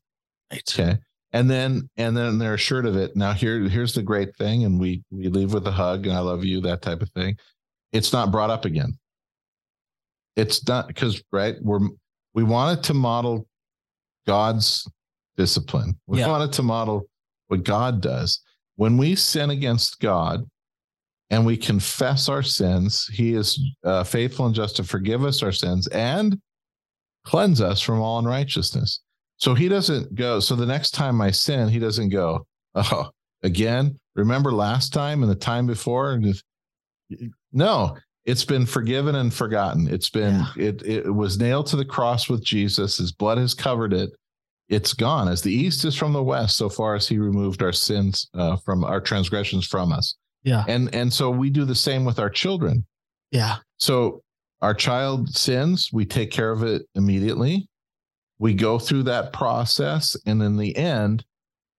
right. 0.52 0.64
Okay. 0.74 0.98
And 1.32 1.50
then 1.50 1.90
and 1.98 2.16
then 2.16 2.38
they're 2.38 2.54
assured 2.54 2.86
of 2.86 2.96
it. 2.96 3.16
Now 3.16 3.34
here 3.34 3.68
here's 3.68 3.94
the 3.94 4.04
great 4.04 4.36
thing 4.38 4.64
and 4.64 4.80
we 4.80 5.04
we 5.12 5.28
leave 5.28 5.54
with 5.54 5.68
a 5.68 5.72
hug 5.72 6.08
and 6.08 6.16
I 6.16 6.20
love 6.20 6.46
you 6.46 6.62
that 6.62 6.82
type 6.82 7.02
of 7.02 7.10
thing. 7.12 7.38
It's 7.92 8.14
not 8.14 8.32
brought 8.32 8.50
up 8.50 8.66
again. 8.66 8.98
It's 10.36 10.66
not 10.68 10.88
because 10.88 11.22
right 11.32 11.56
we're 11.62 11.80
we 12.36 12.44
wanted 12.44 12.84
to 12.84 12.94
model 12.94 13.48
God's 14.28 14.88
discipline. 15.38 15.98
We 16.06 16.20
Yeah. 16.20 16.28
wanted 16.28 16.52
to 16.54 16.64
model 16.64 17.10
what 17.48 17.64
God 17.64 18.02
does. 18.02 18.42
When 18.76 18.98
we 18.98 19.16
sin 19.16 19.50
against 19.50 20.00
God 20.00 20.48
and 21.30 21.46
we 21.46 21.56
confess 21.58 22.28
our 22.30 22.44
sins, 22.44 23.08
He 23.08 23.34
is 23.34 23.60
uh, 23.84 24.04
faithful 24.04 24.46
and 24.46 24.54
just 24.54 24.76
to 24.76 24.84
forgive 24.84 25.24
us 25.24 25.42
our 25.42 25.54
sins 25.54 25.88
and 25.88 26.40
cleanse 27.24 27.62
us 27.62 27.82
from 27.82 28.02
all 28.02 28.20
unrighteousness. 28.20 29.00
So 29.38 29.54
He 29.56 29.70
doesn't 29.70 30.14
go. 30.16 30.40
So 30.42 30.56
the 30.56 30.66
next 30.66 30.92
time 30.92 31.22
I 31.22 31.32
sin, 31.32 31.70
He 31.70 31.80
doesn't 31.80 32.10
go, 32.10 32.46
oh, 32.76 33.10
again, 33.44 33.98
remember 34.16 34.52
last 34.52 34.92
time 34.92 35.24
and 35.24 35.32
the 35.32 35.36
time 35.36 35.68
before? 35.68 36.12
And 36.14 36.26
if- 36.26 36.44
no, 37.54 37.96
it's 38.26 38.46
been 38.46 38.66
forgiven 38.66 39.16
and 39.16 39.34
forgotten. 39.34 39.88
It's 39.88 40.10
been, 40.10 40.44
it, 40.58 40.82
it 40.86 41.14
was 41.14 41.38
nailed 41.38 41.68
to 41.68 41.76
the 41.76 41.86
cross 41.86 42.28
with 42.28 42.44
Jesus. 42.44 42.98
His 42.98 43.12
blood 43.12 43.38
has 43.38 43.54
covered 43.54 43.94
it. 43.94 44.12
It's 44.68 44.94
gone 44.94 45.28
as 45.28 45.44
the 45.44 45.54
east 45.54 45.86
is 45.86 45.96
from 45.96 46.12
the 46.12 46.24
west, 46.24 46.58
so 46.58 46.70
far 46.70 46.96
as 46.96 47.08
he 47.08 47.20
removed 47.20 47.62
our 47.62 47.72
sins 47.72 48.28
uh, 48.34 48.58
from 48.58 48.84
our 48.84 49.00
transgressions 49.00 49.68
from 49.68 49.92
us. 49.92 50.16
Yeah. 50.42 50.64
And 50.68 50.94
and 50.94 51.14
so 51.14 51.30
we 51.30 51.52
do 51.52 51.66
the 51.66 51.76
same 51.76 52.04
with 52.04 52.18
our 52.18 52.32
children. 52.32 52.86
Yeah. 53.32 53.58
So 53.78 54.24
our 54.62 54.74
child 54.74 55.30
sins, 55.30 55.92
we 55.94 56.06
take 56.06 56.32
care 56.32 56.52
of 56.52 56.64
it 56.64 56.84
immediately. 56.96 57.68
We 58.40 58.56
go 58.56 58.80
through 58.80 59.04
that 59.04 59.34
process, 59.34 60.18
and 60.26 60.42
in 60.42 60.58
the 60.58 60.76
end, 60.76 61.24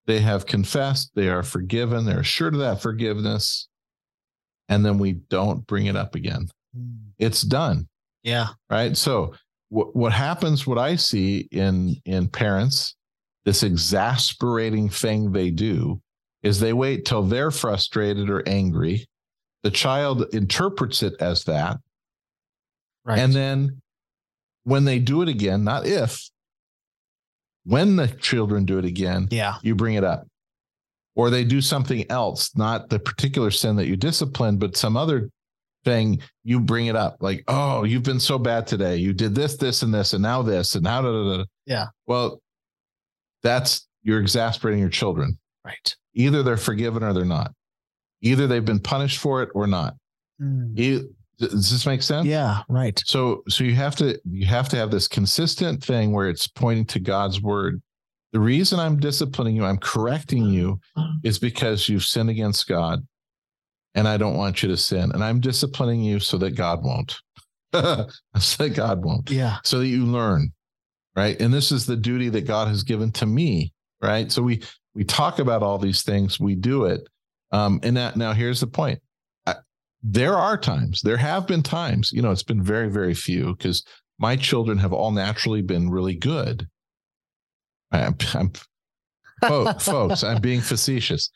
they 0.06 0.20
have 0.20 0.46
confessed, 0.46 1.10
they 1.14 1.28
are 1.28 1.42
forgiven, 1.42 2.04
they're 2.04 2.20
assured 2.20 2.54
of 2.54 2.60
that 2.60 2.80
forgiveness, 2.80 3.68
and 4.68 4.84
then 4.84 4.98
we 4.98 5.12
don't 5.12 5.66
bring 5.66 5.86
it 5.86 5.96
up 5.96 6.14
again. 6.14 6.48
Hmm. 6.74 7.10
It's 7.18 7.42
done 7.42 7.88
Yeah. 8.22 8.48
right 8.70 8.96
so 8.96 9.34
what 9.68 9.96
what 9.96 10.12
happens 10.12 10.66
what 10.66 10.78
i 10.78 10.94
see 10.96 11.48
in 11.50 11.96
in 12.04 12.28
parents 12.28 12.94
this 13.44 13.62
exasperating 13.62 14.88
thing 14.88 15.32
they 15.32 15.50
do 15.50 16.00
is 16.42 16.60
they 16.60 16.72
wait 16.72 17.04
till 17.04 17.22
they're 17.22 17.50
frustrated 17.50 18.28
or 18.30 18.42
angry 18.46 19.06
the 19.64 19.70
child 19.70 20.26
interprets 20.34 21.02
it 21.02 21.14
as 21.20 21.44
that 21.44 21.78
Right. 23.04 23.18
and 23.18 23.32
then 23.32 23.80
when 24.64 24.84
they 24.84 24.98
do 24.98 25.22
it 25.22 25.28
again 25.28 25.64
not 25.64 25.86
if 25.86 26.28
when 27.64 27.96
the 27.96 28.06
children 28.08 28.64
do 28.66 28.78
it 28.78 28.84
again 28.84 29.28
yeah. 29.30 29.56
you 29.62 29.74
bring 29.74 29.94
it 29.94 30.04
up 30.04 30.26
or 31.16 31.30
they 31.30 31.42
do 31.44 31.60
something 31.60 32.08
else 32.10 32.54
not 32.56 32.88
the 32.88 32.98
particular 32.98 33.50
sin 33.50 33.74
that 33.76 33.86
you 33.88 33.96
disciplined 33.96 34.60
but 34.60 34.76
some 34.76 34.96
other 34.96 35.28
thing 35.84 36.20
you 36.44 36.60
bring 36.60 36.86
it 36.86 36.96
up 36.96 37.16
like 37.20 37.42
oh 37.48 37.82
you've 37.84 38.02
been 38.02 38.20
so 38.20 38.38
bad 38.38 38.66
today 38.66 38.96
you 38.96 39.12
did 39.12 39.34
this 39.34 39.56
this 39.56 39.82
and 39.82 39.92
this 39.92 40.12
and 40.12 40.22
now 40.22 40.42
this 40.42 40.74
and 40.74 40.84
now 40.84 41.00
da, 41.02 41.10
da, 41.10 41.36
da. 41.38 41.44
Yeah. 41.64 41.86
well 42.06 42.40
that's 43.42 43.86
you're 44.02 44.20
exasperating 44.20 44.80
your 44.80 44.88
children 44.90 45.38
Right. 45.64 45.96
either 46.14 46.42
they're 46.44 46.56
forgiven 46.56 47.02
or 47.02 47.12
they're 47.12 47.24
not 47.24 47.52
either 48.20 48.46
they've 48.46 48.64
been 48.64 48.78
punished 48.80 49.18
for 49.18 49.42
it 49.42 49.48
or 49.54 49.66
not 49.66 49.94
hmm. 50.38 50.66
You- 50.76 51.12
does 51.38 51.70
this 51.70 51.84
make 51.84 52.00
sense 52.02 52.26
Yeah. 52.26 52.62
Right. 52.66 52.98
so 53.04 53.42
so 53.46 53.62
you 53.62 53.74
have 53.74 53.94
to 53.96 54.18
you 54.24 54.46
have 54.46 54.70
to 54.70 54.76
have 54.76 54.90
this 54.90 55.06
consistent 55.06 55.84
thing 55.84 56.12
where 56.12 56.30
it's 56.30 56.48
pointing 56.48 56.86
to 56.86 56.98
God's 56.98 57.42
word. 57.42 57.82
The 58.36 58.40
reason 58.40 58.78
I'm 58.78 59.00
disciplining 59.00 59.56
you, 59.56 59.64
I'm 59.64 59.78
correcting 59.78 60.44
you 60.44 60.78
is 61.24 61.38
because 61.38 61.88
you've 61.88 62.04
sinned 62.04 62.28
against 62.28 62.68
God 62.68 62.98
and 63.94 64.06
I 64.06 64.18
don't 64.18 64.36
want 64.36 64.62
you 64.62 64.68
to 64.68 64.76
sin. 64.76 65.10
And 65.14 65.24
I'm 65.24 65.40
disciplining 65.40 66.02
you 66.02 66.20
so 66.20 66.36
that 66.36 66.50
God 66.50 66.84
won't. 66.84 67.18
so 67.72 68.06
that 68.58 68.74
God 68.74 69.02
won't. 69.02 69.30
Yeah. 69.30 69.56
So 69.64 69.78
that 69.78 69.86
you 69.86 70.04
learn. 70.04 70.52
Right. 71.16 71.40
And 71.40 71.50
this 71.50 71.72
is 71.72 71.86
the 71.86 71.96
duty 71.96 72.28
that 72.28 72.46
God 72.46 72.68
has 72.68 72.82
given 72.82 73.10
to 73.12 73.24
me. 73.24 73.72
Right. 74.02 74.30
So 74.30 74.42
we 74.42 74.62
we 74.94 75.02
talk 75.02 75.38
about 75.38 75.62
all 75.62 75.78
these 75.78 76.02
things, 76.02 76.38
we 76.38 76.56
do 76.56 76.84
it. 76.84 77.08
Um, 77.52 77.80
and 77.82 77.96
that, 77.96 78.18
now 78.18 78.34
here's 78.34 78.60
the 78.60 78.66
point 78.66 79.00
there 80.02 80.36
are 80.36 80.58
times, 80.58 81.00
there 81.00 81.16
have 81.16 81.46
been 81.46 81.62
times, 81.62 82.12
you 82.12 82.20
know, 82.20 82.32
it's 82.32 82.42
been 82.42 82.62
very, 82.62 82.90
very 82.90 83.14
few 83.14 83.56
because 83.56 83.82
my 84.18 84.36
children 84.36 84.76
have 84.76 84.92
all 84.92 85.10
naturally 85.10 85.62
been 85.62 85.88
really 85.88 86.14
good. 86.16 86.68
I'm, 88.02 88.16
I'm 88.34 88.52
folks, 89.42 89.84
folks, 89.88 90.24
I'm 90.24 90.40
being 90.40 90.60
facetious. 90.60 91.30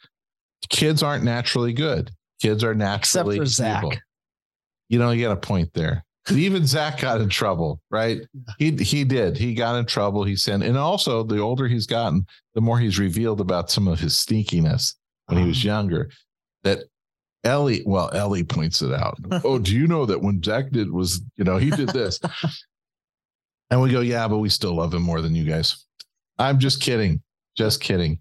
Kids 0.69 1.03
aren't 1.03 1.25
naturally 1.25 1.73
good. 1.73 2.11
Kids 2.41 2.65
are 2.65 2.75
naturally 2.75 3.37
Except 3.37 3.47
for 3.47 3.51
Zach. 3.51 3.85
evil. 3.85 3.93
You 4.89 4.99
know, 4.99 5.11
you 5.11 5.25
got 5.27 5.33
a 5.33 5.41
point 5.41 5.73
there. 5.75 6.05
But 6.27 6.37
even 6.37 6.67
Zach 6.67 7.01
got 7.01 7.21
in 7.21 7.29
trouble, 7.29 7.81
right? 7.91 8.21
He 8.59 8.71
he 8.77 9.05
did. 9.05 9.37
He 9.37 9.55
got 9.55 9.77
in 9.77 9.87
trouble. 9.87 10.23
He 10.23 10.37
sinned, 10.37 10.63
and 10.63 10.77
also 10.77 11.23
the 11.23 11.39
older 11.39 11.67
he's 11.67 11.87
gotten, 11.87 12.27
the 12.55 12.61
more 12.61 12.79
he's 12.79 12.99
revealed 12.99 13.41
about 13.41 13.71
some 13.71 13.89
of 13.89 13.99
his 13.99 14.15
sneakiness 14.15 14.95
when 15.27 15.39
he 15.39 15.49
was 15.49 15.59
uh-huh. 15.59 15.67
younger. 15.67 16.11
That 16.63 16.85
Ellie, 17.43 17.83
well, 17.87 18.11
Ellie 18.13 18.45
points 18.45 18.83
it 18.83 18.93
out. 18.93 19.17
oh, 19.45 19.59
do 19.59 19.75
you 19.75 19.87
know 19.87 20.05
that 20.07 20.21
when 20.21 20.43
Zach 20.43 20.71
did 20.71 20.91
was, 20.91 21.23
you 21.37 21.45
know, 21.45 21.57
he 21.57 21.71
did 21.71 21.89
this, 21.89 22.21
and 23.71 23.81
we 23.81 23.91
go, 23.91 24.01
yeah, 24.01 24.29
but 24.29 24.39
we 24.39 24.51
still 24.51 24.75
love 24.75 24.93
him 24.93 25.03
more 25.03 25.23
than 25.23 25.35
you 25.35 25.45
guys. 25.45 25.85
I'm 26.41 26.59
just 26.59 26.81
kidding, 26.81 27.23
just 27.57 27.81
kidding. 27.81 28.21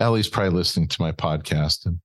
Ellie's 0.00 0.28
probably 0.28 0.50
listening 0.58 0.88
to 0.88 1.02
my 1.02 1.12
podcast, 1.12 1.86
and 1.86 2.00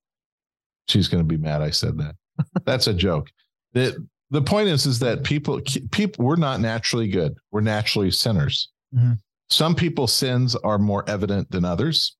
she's 0.88 1.08
going 1.08 1.22
to 1.22 1.28
be 1.28 1.42
mad 1.42 1.62
I 1.62 1.70
said 1.70 1.98
that. 1.98 2.14
That's 2.64 2.86
a 2.86 2.94
joke. 2.94 3.28
The 3.72 4.06
the 4.30 4.42
point 4.42 4.68
is, 4.68 4.86
is 4.86 4.98
that 5.00 5.24
people 5.24 5.60
people 5.90 6.24
we're 6.24 6.36
not 6.36 6.60
naturally 6.60 7.08
good. 7.08 7.34
We're 7.52 7.60
naturally 7.60 8.10
sinners. 8.10 8.70
Mhm. 8.94 9.18
Some 9.50 9.74
people's 9.74 10.12
sins 10.12 10.56
are 10.56 10.78
more 10.78 11.08
evident 11.08 11.50
than 11.50 11.64
others. 11.64 12.16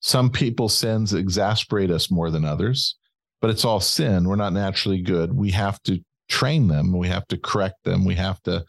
Some 0.00 0.30
people's 0.30 0.76
sins 0.76 1.14
exasperate 1.14 1.90
us 1.90 2.10
more 2.10 2.30
than 2.30 2.44
others, 2.44 2.96
but 3.40 3.50
it's 3.50 3.64
all 3.64 3.80
sin. 3.80 4.28
We're 4.28 4.36
not 4.36 4.52
naturally 4.52 5.02
good. 5.02 5.32
We 5.34 5.50
have 5.50 5.82
to 5.84 5.98
train 6.28 6.68
them. 6.68 6.96
We 6.96 7.08
have 7.08 7.26
to 7.28 7.38
correct 7.38 7.84
them. 7.84 8.04
We 8.04 8.14
have 8.14 8.40
to. 8.42 8.64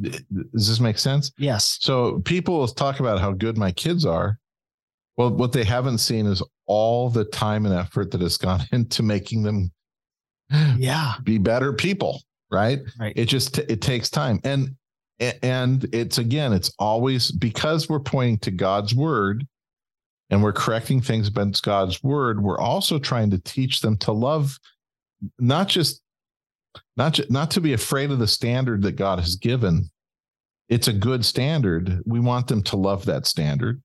Does 0.00 0.68
this 0.68 0.80
make 0.80 0.98
sense? 0.98 1.32
Yes. 1.38 1.78
So 1.80 2.20
people 2.20 2.66
talk 2.68 3.00
about 3.00 3.20
how 3.20 3.32
good 3.32 3.56
my 3.58 3.72
kids 3.72 4.04
are. 4.04 4.38
Well, 5.16 5.30
what 5.30 5.52
they 5.52 5.64
haven't 5.64 5.98
seen 5.98 6.26
is 6.26 6.42
all 6.66 7.10
the 7.10 7.24
time 7.26 7.66
and 7.66 7.74
effort 7.74 8.10
that 8.12 8.20
has 8.20 8.36
gone 8.36 8.60
into 8.72 9.02
making 9.02 9.42
them 9.42 9.70
yeah 10.78 11.14
be 11.22 11.38
better 11.38 11.72
people, 11.72 12.22
right? 12.50 12.80
Right. 12.98 13.12
It 13.16 13.26
just 13.26 13.58
it 13.58 13.80
takes 13.82 14.10
time. 14.10 14.40
And 14.44 14.74
and 15.42 15.86
it's 15.92 16.18
again, 16.18 16.52
it's 16.52 16.72
always 16.78 17.30
because 17.30 17.88
we're 17.88 18.00
pointing 18.00 18.38
to 18.38 18.50
God's 18.50 18.94
word 18.94 19.46
and 20.30 20.42
we're 20.42 20.52
correcting 20.52 21.00
things 21.00 21.28
against 21.28 21.64
God's 21.64 22.02
word, 22.02 22.42
we're 22.42 22.58
also 22.58 22.98
trying 22.98 23.30
to 23.30 23.38
teach 23.38 23.80
them 23.80 23.96
to 23.98 24.12
love 24.12 24.58
not 25.38 25.68
just 25.68 26.02
not 26.96 27.14
just, 27.14 27.30
not 27.30 27.50
to 27.52 27.60
be 27.60 27.72
afraid 27.72 28.10
of 28.10 28.18
the 28.18 28.26
standard 28.26 28.82
that 28.82 28.96
God 28.96 29.18
has 29.18 29.36
given. 29.36 29.90
It's 30.68 30.88
a 30.88 30.92
good 30.92 31.24
standard. 31.24 32.00
We 32.06 32.20
want 32.20 32.46
them 32.46 32.62
to 32.64 32.76
love 32.76 33.04
that 33.06 33.26
standard. 33.26 33.82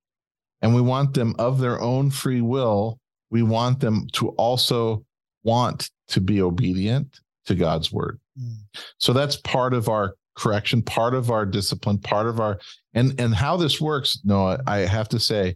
And 0.62 0.74
we 0.74 0.82
want 0.82 1.14
them 1.14 1.36
of 1.40 1.60
their 1.60 1.82
own 1.82 2.10
free 2.10 2.42
will, 2.42 3.00
we 3.30 3.44
want 3.44 3.80
them 3.80 4.08
to 4.14 4.30
also 4.30 5.04
want 5.44 5.90
to 6.08 6.22
be 6.22 6.42
obedient 6.42 7.20
to 7.46 7.56
God's 7.56 7.92
word. 7.92 8.20
Mm. 8.40 8.58
So 9.00 9.14
that's 9.14 9.36
part 9.38 9.74
of 9.74 9.90
our 9.90 10.16
correction, 10.36 10.82
part 10.82 11.14
of 11.14 11.32
our 11.32 11.46
discipline, 11.46 11.98
part 11.98 12.28
of 12.28 12.40
our 12.40 12.60
and 12.94 13.20
and 13.20 13.34
how 13.34 13.58
this 13.58 13.80
works, 13.82 14.20
Noah, 14.24 14.62
I 14.68 14.80
have 14.80 15.10
to 15.10 15.20
say, 15.20 15.56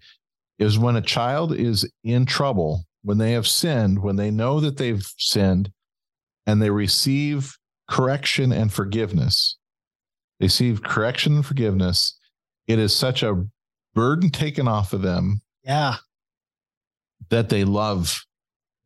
is 0.58 0.80
when 0.80 0.96
a 0.96 1.02
child 1.02 1.54
is 1.54 1.90
in 2.04 2.26
trouble, 2.26 2.86
when 3.04 3.18
they 3.18 3.32
have 3.32 3.48
sinned, 3.48 4.00
when 4.00 4.16
they 4.16 4.32
know 4.32 4.60
that 4.60 4.78
they've 4.78 5.06
sinned, 5.18 5.72
and 6.46 6.62
they 6.62 6.70
receive 6.70 7.58
correction 7.90 8.52
and 8.52 8.72
forgiveness. 8.72 9.58
They 10.40 10.46
receive 10.46 10.84
correction 10.84 11.36
and 11.36 11.46
forgiveness. 11.46 12.18
It 12.68 12.80
is 12.80 12.96
such 12.96 13.24
a 13.24 13.44
burden 13.94 14.30
taken 14.30 14.68
off 14.68 14.94
of 14.94 15.02
them. 15.02 15.42
Yeah. 15.64 15.96
That 17.30 17.50
they 17.50 17.64
love. 17.64 18.24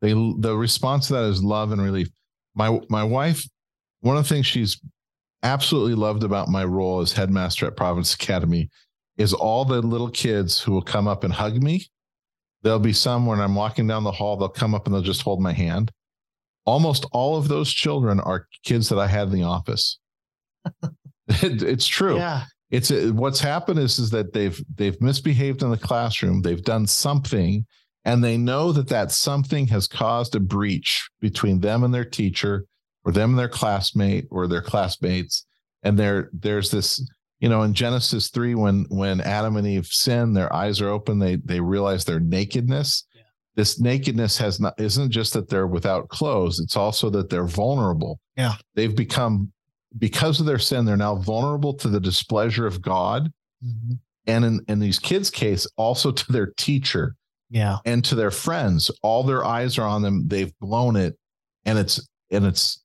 They 0.00 0.12
the 0.12 0.56
response 0.56 1.06
to 1.08 1.14
that 1.14 1.24
is 1.24 1.42
love 1.42 1.72
and 1.72 1.80
relief. 1.80 2.08
My 2.54 2.80
my 2.88 3.04
wife, 3.04 3.46
one 4.00 4.16
of 4.16 4.24
the 4.24 4.28
things 4.34 4.46
she's 4.46 4.80
absolutely 5.42 5.94
loved 5.94 6.24
about 6.24 6.48
my 6.48 6.64
role 6.64 7.00
as 7.00 7.12
headmaster 7.12 7.66
at 7.66 7.76
Providence 7.76 8.14
Academy 8.14 8.68
is 9.16 9.32
all 9.32 9.64
the 9.64 9.80
little 9.80 10.10
kids 10.10 10.60
who 10.60 10.72
will 10.72 10.82
come 10.82 11.06
up 11.06 11.24
and 11.24 11.32
hug 11.32 11.62
me. 11.62 11.86
There'll 12.62 12.78
be 12.78 12.92
some 12.92 13.26
when 13.26 13.40
I'm 13.40 13.54
walking 13.54 13.86
down 13.86 14.04
the 14.04 14.10
hall, 14.10 14.36
they'll 14.36 14.48
come 14.48 14.74
up 14.74 14.86
and 14.86 14.94
they'll 14.94 15.02
just 15.02 15.22
hold 15.22 15.40
my 15.40 15.52
hand 15.52 15.92
almost 16.64 17.06
all 17.12 17.36
of 17.36 17.48
those 17.48 17.72
children 17.72 18.20
are 18.20 18.46
kids 18.64 18.88
that 18.88 18.98
I 18.98 19.06
had 19.06 19.28
in 19.28 19.34
the 19.34 19.42
office. 19.42 19.98
it, 21.28 21.62
it's 21.62 21.86
true. 21.86 22.16
Yeah. 22.16 22.44
It's 22.70 22.90
uh, 22.90 23.12
what's 23.14 23.40
happened 23.40 23.78
is 23.78 23.98
is 23.98 24.10
that 24.10 24.32
they've 24.32 24.60
they've 24.74 25.00
misbehaved 25.00 25.62
in 25.62 25.70
the 25.70 25.76
classroom. 25.76 26.42
They've 26.42 26.62
done 26.62 26.86
something, 26.86 27.66
and 28.04 28.24
they 28.24 28.36
know 28.36 28.72
that 28.72 28.88
that 28.88 29.12
something 29.12 29.68
has 29.68 29.86
caused 29.86 30.34
a 30.34 30.40
breach 30.40 31.08
between 31.20 31.60
them 31.60 31.84
and 31.84 31.94
their 31.94 32.04
teacher, 32.04 32.64
or 33.04 33.12
them 33.12 33.30
and 33.30 33.38
their 33.38 33.48
classmate, 33.48 34.26
or 34.30 34.46
their 34.46 34.62
classmates. 34.62 35.46
And 35.82 35.98
there 35.98 36.30
there's 36.32 36.70
this 36.70 37.00
you 37.38 37.48
know 37.48 37.62
in 37.62 37.74
genesis 37.74 38.30
3 38.30 38.54
when 38.54 38.86
when 38.88 39.20
adam 39.20 39.56
and 39.56 39.66
eve 39.66 39.86
sin 39.86 40.32
their 40.32 40.50
eyes 40.54 40.80
are 40.80 40.88
open 40.88 41.18
they 41.18 41.36
they 41.36 41.60
realize 41.60 42.04
their 42.04 42.20
nakedness 42.20 43.04
this 43.56 43.80
nakedness 43.80 44.36
has 44.38 44.60
not 44.60 44.78
isn't 44.80 45.10
just 45.10 45.32
that 45.32 45.48
they're 45.48 45.66
without 45.66 46.08
clothes 46.08 46.60
it's 46.60 46.76
also 46.76 47.10
that 47.10 47.30
they're 47.30 47.46
vulnerable. 47.46 48.20
Yeah. 48.36 48.54
They've 48.74 48.94
become 48.94 49.52
because 49.98 50.40
of 50.40 50.46
their 50.46 50.58
sin 50.58 50.84
they're 50.84 50.96
now 50.96 51.14
vulnerable 51.14 51.74
to 51.74 51.88
the 51.88 52.00
displeasure 52.00 52.66
of 52.66 52.82
god 52.82 53.32
mm-hmm. 53.64 53.94
and 54.26 54.44
in, 54.44 54.60
in 54.68 54.80
these 54.80 54.98
kids 54.98 55.30
case 55.30 55.66
also 55.76 56.10
to 56.10 56.32
their 56.32 56.52
teacher 56.56 57.14
yeah. 57.50 57.78
and 57.84 58.04
to 58.04 58.14
their 58.14 58.32
friends. 58.32 58.90
All 59.02 59.22
their 59.22 59.44
eyes 59.44 59.78
are 59.78 59.86
on 59.86 60.02
them 60.02 60.26
they've 60.26 60.56
blown 60.58 60.96
it 60.96 61.16
and 61.64 61.78
it's 61.78 62.06
and 62.30 62.44
it's 62.44 62.82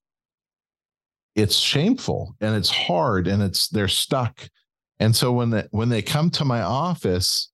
it's 1.36 1.56
shameful 1.56 2.36
and 2.42 2.56
it's 2.56 2.70
hard 2.70 3.28
and 3.28 3.42
it's 3.42 3.68
they're 3.70 3.88
stuck. 3.88 4.48
And 5.00 5.16
so 5.16 5.32
when 5.32 5.50
they 5.50 5.64
when 5.72 5.90
they 5.90 6.02
come 6.02 6.30
to 6.32 6.46
my 6.46 6.62
office 6.62 7.52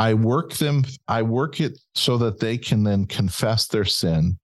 I 0.00 0.14
work 0.14 0.54
them, 0.54 0.86
I 1.08 1.20
work 1.20 1.60
it 1.60 1.78
so 1.94 2.16
that 2.18 2.40
they 2.40 2.56
can 2.56 2.84
then 2.84 3.04
confess 3.04 3.66
their 3.66 3.84
sin. 3.84 4.38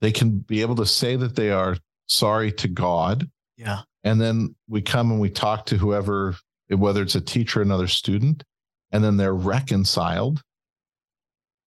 They 0.00 0.10
can 0.10 0.38
be 0.38 0.62
able 0.62 0.76
to 0.76 0.86
say 0.86 1.16
that 1.16 1.36
they 1.36 1.50
are 1.50 1.76
sorry 2.06 2.50
to 2.52 2.66
God. 2.66 3.28
Yeah. 3.58 3.80
And 4.04 4.18
then 4.18 4.54
we 4.70 4.80
come 4.80 5.10
and 5.10 5.20
we 5.20 5.28
talk 5.28 5.66
to 5.66 5.76
whoever, 5.76 6.34
whether 6.70 7.02
it's 7.02 7.14
a 7.14 7.20
teacher 7.20 7.60
or 7.60 7.62
another 7.62 7.88
student, 7.88 8.42
and 8.90 9.04
then 9.04 9.18
they're 9.18 9.34
reconciled. 9.34 10.40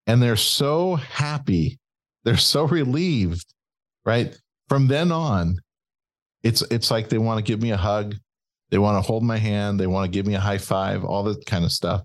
And 0.08 0.20
they're 0.20 0.36
so 0.36 0.96
happy. 0.96 1.78
They're 2.24 2.36
so 2.36 2.64
relieved, 2.64 3.46
right? 4.08 4.36
From 4.70 4.88
then 4.88 5.12
on, 5.12 5.60
it's 6.42 6.64
it's 6.64 6.90
like 6.90 7.10
they 7.10 7.20
want 7.20 7.38
to 7.38 7.44
give 7.44 7.62
me 7.62 7.70
a 7.70 7.78
hug, 7.78 8.16
they 8.72 8.80
want 8.80 8.98
to 8.98 9.08
hold 9.08 9.22
my 9.22 9.38
hand, 9.38 9.80
they 9.80 9.86
want 9.86 10.06
to 10.06 10.12
give 10.12 10.26
me 10.26 10.34
a 10.34 10.40
high 10.40 10.58
five, 10.58 11.06
all 11.06 11.22
that 11.26 11.46
kind 11.46 11.64
of 11.64 11.72
stuff 11.72 12.02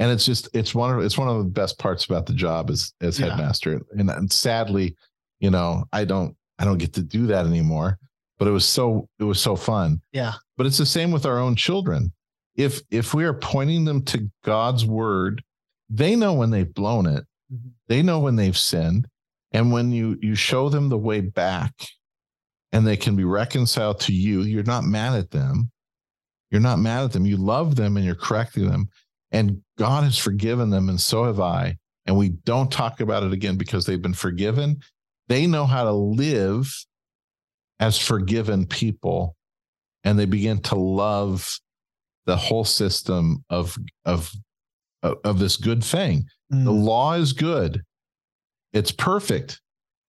and 0.00 0.10
it's 0.10 0.24
just 0.24 0.48
it's 0.54 0.74
one 0.74 0.92
of 0.92 1.04
it's 1.04 1.18
one 1.18 1.28
of 1.28 1.38
the 1.38 1.44
best 1.44 1.78
parts 1.78 2.06
about 2.06 2.26
the 2.26 2.32
job 2.32 2.70
as 2.70 2.92
as 3.00 3.20
yeah. 3.20 3.26
headmaster. 3.26 3.80
And, 3.92 4.10
and 4.10 4.32
sadly 4.32 4.96
you 5.38 5.50
know 5.50 5.84
i 5.92 6.04
don't 6.04 6.34
i 6.58 6.64
don't 6.64 6.78
get 6.78 6.94
to 6.94 7.02
do 7.02 7.26
that 7.26 7.46
anymore 7.46 7.98
but 8.38 8.48
it 8.48 8.52
was 8.52 8.64
so 8.64 9.06
it 9.20 9.24
was 9.24 9.38
so 9.40 9.54
fun. 9.54 10.00
Yeah. 10.12 10.32
But 10.56 10.66
it's 10.66 10.78
the 10.78 10.86
same 10.86 11.10
with 11.12 11.26
our 11.26 11.38
own 11.38 11.54
children. 11.54 12.10
If 12.56 12.80
if 12.90 13.14
we 13.14 13.24
are 13.24 13.34
pointing 13.34 13.84
them 13.84 14.02
to 14.06 14.28
god's 14.42 14.84
word 14.84 15.44
they 15.90 16.16
know 16.16 16.32
when 16.32 16.50
they've 16.50 16.74
blown 16.74 17.06
it. 17.06 17.24
Mm-hmm. 17.52 17.68
they 17.88 18.02
know 18.02 18.20
when 18.20 18.36
they've 18.36 18.56
sinned. 18.56 19.06
And 19.52 19.72
when 19.72 19.92
you 19.92 20.16
you 20.22 20.34
show 20.34 20.68
them 20.68 20.88
the 20.88 20.98
way 20.98 21.20
back 21.20 21.72
and 22.72 22.86
they 22.86 22.96
can 22.96 23.16
be 23.16 23.24
reconciled 23.24 24.00
to 24.00 24.12
you 24.12 24.42
you're 24.42 24.62
not 24.62 24.84
mad 24.84 25.14
at 25.18 25.30
them. 25.30 25.70
You're 26.50 26.60
not 26.60 26.78
mad 26.78 27.04
at 27.04 27.12
them. 27.12 27.26
You 27.26 27.36
love 27.36 27.76
them 27.76 27.96
and 27.96 28.06
you're 28.06 28.14
correcting 28.14 28.68
them 28.68 28.88
and 29.32 29.62
God 29.78 30.04
has 30.04 30.18
forgiven 30.18 30.70
them, 30.70 30.88
and 30.88 31.00
so 31.00 31.24
have 31.24 31.40
I. 31.40 31.76
And 32.06 32.16
we 32.16 32.30
don't 32.30 32.72
talk 32.72 33.00
about 33.00 33.22
it 33.22 33.32
again 33.32 33.56
because 33.56 33.86
they've 33.86 34.00
been 34.00 34.14
forgiven. 34.14 34.80
They 35.28 35.46
know 35.46 35.66
how 35.66 35.84
to 35.84 35.92
live 35.92 36.72
as 37.78 37.98
forgiven 37.98 38.66
people, 38.66 39.36
and 40.04 40.18
they 40.18 40.26
begin 40.26 40.60
to 40.62 40.74
love 40.74 41.58
the 42.26 42.36
whole 42.36 42.64
system 42.64 43.44
of 43.50 43.76
of 44.04 44.32
of 45.02 45.38
this 45.38 45.56
good 45.56 45.84
thing. 45.84 46.26
Mm. 46.52 46.64
The 46.64 46.72
law 46.72 47.14
is 47.14 47.32
good. 47.32 47.82
It's 48.72 48.92
perfect. 48.92 49.60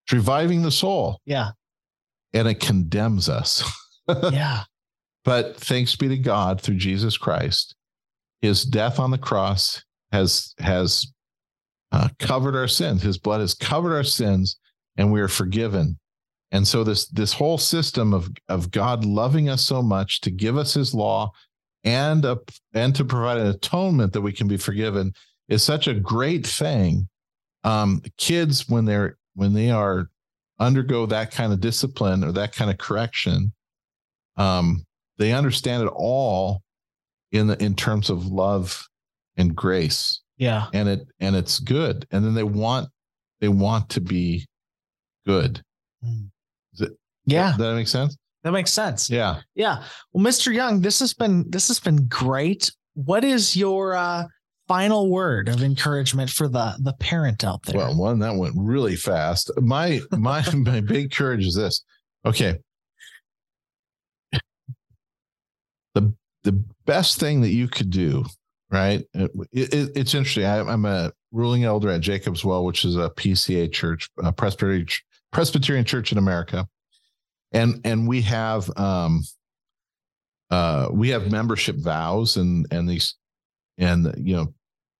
It's 0.05 0.13
reviving 0.13 0.63
the 0.63 0.71
soul. 0.71 1.19
Yeah. 1.25 1.51
And 2.33 2.47
it 2.47 2.59
condemns 2.59 3.29
us. 3.29 3.63
yeah. 4.07 4.63
But 5.23 5.57
thanks 5.57 5.95
be 5.95 6.07
to 6.09 6.17
God 6.17 6.61
through 6.61 6.77
Jesus 6.77 7.17
Christ 7.17 7.75
his 8.41 8.63
death 8.63 8.99
on 8.99 9.11
the 9.11 9.17
cross 9.17 9.83
has 10.11 10.53
has 10.59 11.11
uh, 11.91 12.09
covered 12.19 12.55
our 12.55 12.67
sins. 12.67 13.01
His 13.01 13.17
blood 13.17 13.41
has 13.41 13.53
covered 13.53 13.93
our 13.93 14.03
sins, 14.03 14.57
and 14.97 15.11
we 15.11 15.21
are 15.21 15.27
forgiven. 15.27 15.97
And 16.51 16.67
so 16.67 16.83
this 16.83 17.07
this 17.07 17.33
whole 17.33 17.57
system 17.57 18.13
of 18.13 18.29
of 18.49 18.71
God 18.71 19.05
loving 19.05 19.49
us 19.49 19.63
so 19.63 19.81
much 19.81 20.21
to 20.21 20.31
give 20.31 20.57
us 20.57 20.73
His 20.73 20.93
law 20.93 21.31
and 21.83 22.25
a, 22.25 22.39
and 22.73 22.95
to 22.95 23.05
provide 23.05 23.37
an 23.37 23.47
atonement 23.47 24.13
that 24.13 24.21
we 24.21 24.33
can 24.33 24.47
be 24.47 24.57
forgiven 24.57 25.13
is 25.47 25.63
such 25.63 25.87
a 25.87 25.93
great 25.93 26.45
thing. 26.45 27.07
Um, 27.63 28.01
kids 28.17 28.67
when 28.67 28.85
they're 28.85 29.17
when 29.35 29.53
they 29.53 29.69
are 29.69 30.09
undergo 30.59 31.05
that 31.05 31.31
kind 31.31 31.53
of 31.53 31.59
discipline 31.59 32.23
or 32.23 32.31
that 32.33 32.53
kind 32.53 32.69
of 32.69 32.77
correction, 32.77 33.53
um, 34.37 34.85
they 35.17 35.31
understand 35.31 35.83
it 35.83 35.91
all 35.95 36.61
in 37.31 37.47
the 37.47 37.61
in 37.63 37.75
terms 37.75 38.09
of 38.09 38.25
love 38.25 38.87
and 39.37 39.55
grace. 39.55 40.21
Yeah. 40.37 40.67
And 40.73 40.89
it 40.89 41.01
and 41.19 41.35
it's 41.35 41.59
good. 41.59 42.05
And 42.11 42.23
then 42.25 42.33
they 42.33 42.43
want 42.43 42.89
they 43.39 43.47
want 43.47 43.89
to 43.89 44.01
be 44.01 44.47
good. 45.25 45.61
Mm. 46.03 46.29
It, 46.79 46.91
yeah. 47.25 47.49
Does 47.49 47.57
that 47.57 47.75
make 47.75 47.87
sense? 47.87 48.17
That 48.43 48.51
makes 48.51 48.71
sense. 48.71 49.09
Yeah. 49.09 49.41
Yeah. 49.53 49.83
Well, 50.13 50.25
Mr. 50.25 50.53
Young, 50.53 50.81
this 50.81 50.99
has 50.99 51.13
been 51.13 51.45
this 51.49 51.67
has 51.67 51.79
been 51.79 52.07
great. 52.07 52.71
What 52.95 53.23
is 53.23 53.55
your 53.55 53.95
uh 53.95 54.25
final 54.67 55.09
word 55.09 55.49
of 55.49 55.63
encouragement 55.63 56.29
for 56.29 56.47
the 56.47 56.75
the 56.79 56.93
parent 56.93 57.43
out 57.43 57.63
there? 57.63 57.77
Well, 57.77 57.95
one 57.97 58.19
that 58.19 58.35
went 58.35 58.55
really 58.57 58.95
fast. 58.95 59.51
My 59.61 60.01
my 60.11 60.43
my 60.55 60.81
big 60.81 61.11
courage 61.11 61.45
is 61.45 61.55
this. 61.55 61.83
Okay. 62.25 62.57
The 66.43 66.63
best 66.85 67.19
thing 67.19 67.41
that 67.41 67.49
you 67.49 67.67
could 67.67 67.89
do, 67.89 68.25
right? 68.69 69.03
It, 69.13 69.31
it, 69.51 69.89
it's 69.95 70.13
interesting. 70.13 70.45
I, 70.45 70.57
am 70.59 70.85
a 70.85 71.11
ruling 71.31 71.63
elder 71.63 71.89
at 71.89 72.01
Jacob's 72.01 72.43
Well, 72.43 72.65
which 72.65 72.83
is 72.83 72.95
a 72.95 73.09
PCA 73.09 73.71
church, 73.71 74.09
a 74.23 74.31
Presbyterian, 74.31 74.87
Presbyterian 75.31 75.85
church 75.85 76.11
in 76.11 76.17
America, 76.17 76.67
and 77.51 77.79
and 77.83 78.07
we 78.07 78.21
have 78.21 78.69
um, 78.77 79.21
uh, 80.49 80.89
we 80.91 81.09
have 81.09 81.31
membership 81.31 81.77
vows 81.77 82.37
and 82.37 82.65
and 82.71 82.89
these 82.89 83.15
and 83.77 84.13
you 84.17 84.35
know 84.35 84.53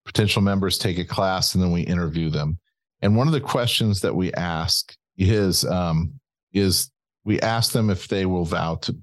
potential 0.05 0.41
members 0.41 0.77
take 0.77 0.97
a 0.97 1.05
class 1.05 1.53
and 1.53 1.63
then 1.63 1.71
we 1.71 1.81
interview 1.81 2.29
them. 2.29 2.57
And 3.01 3.15
one 3.15 3.27
of 3.27 3.33
the 3.33 3.41
questions 3.41 4.01
that 4.01 4.15
we 4.15 4.33
ask 4.33 4.95
is 5.17 5.65
um, 5.65 6.13
is 6.53 6.91
we 7.23 7.39
ask 7.41 7.71
them 7.71 7.89
if 7.89 8.07
they 8.07 8.25
will 8.25 8.45
vow 8.45 8.75
to 8.75 8.95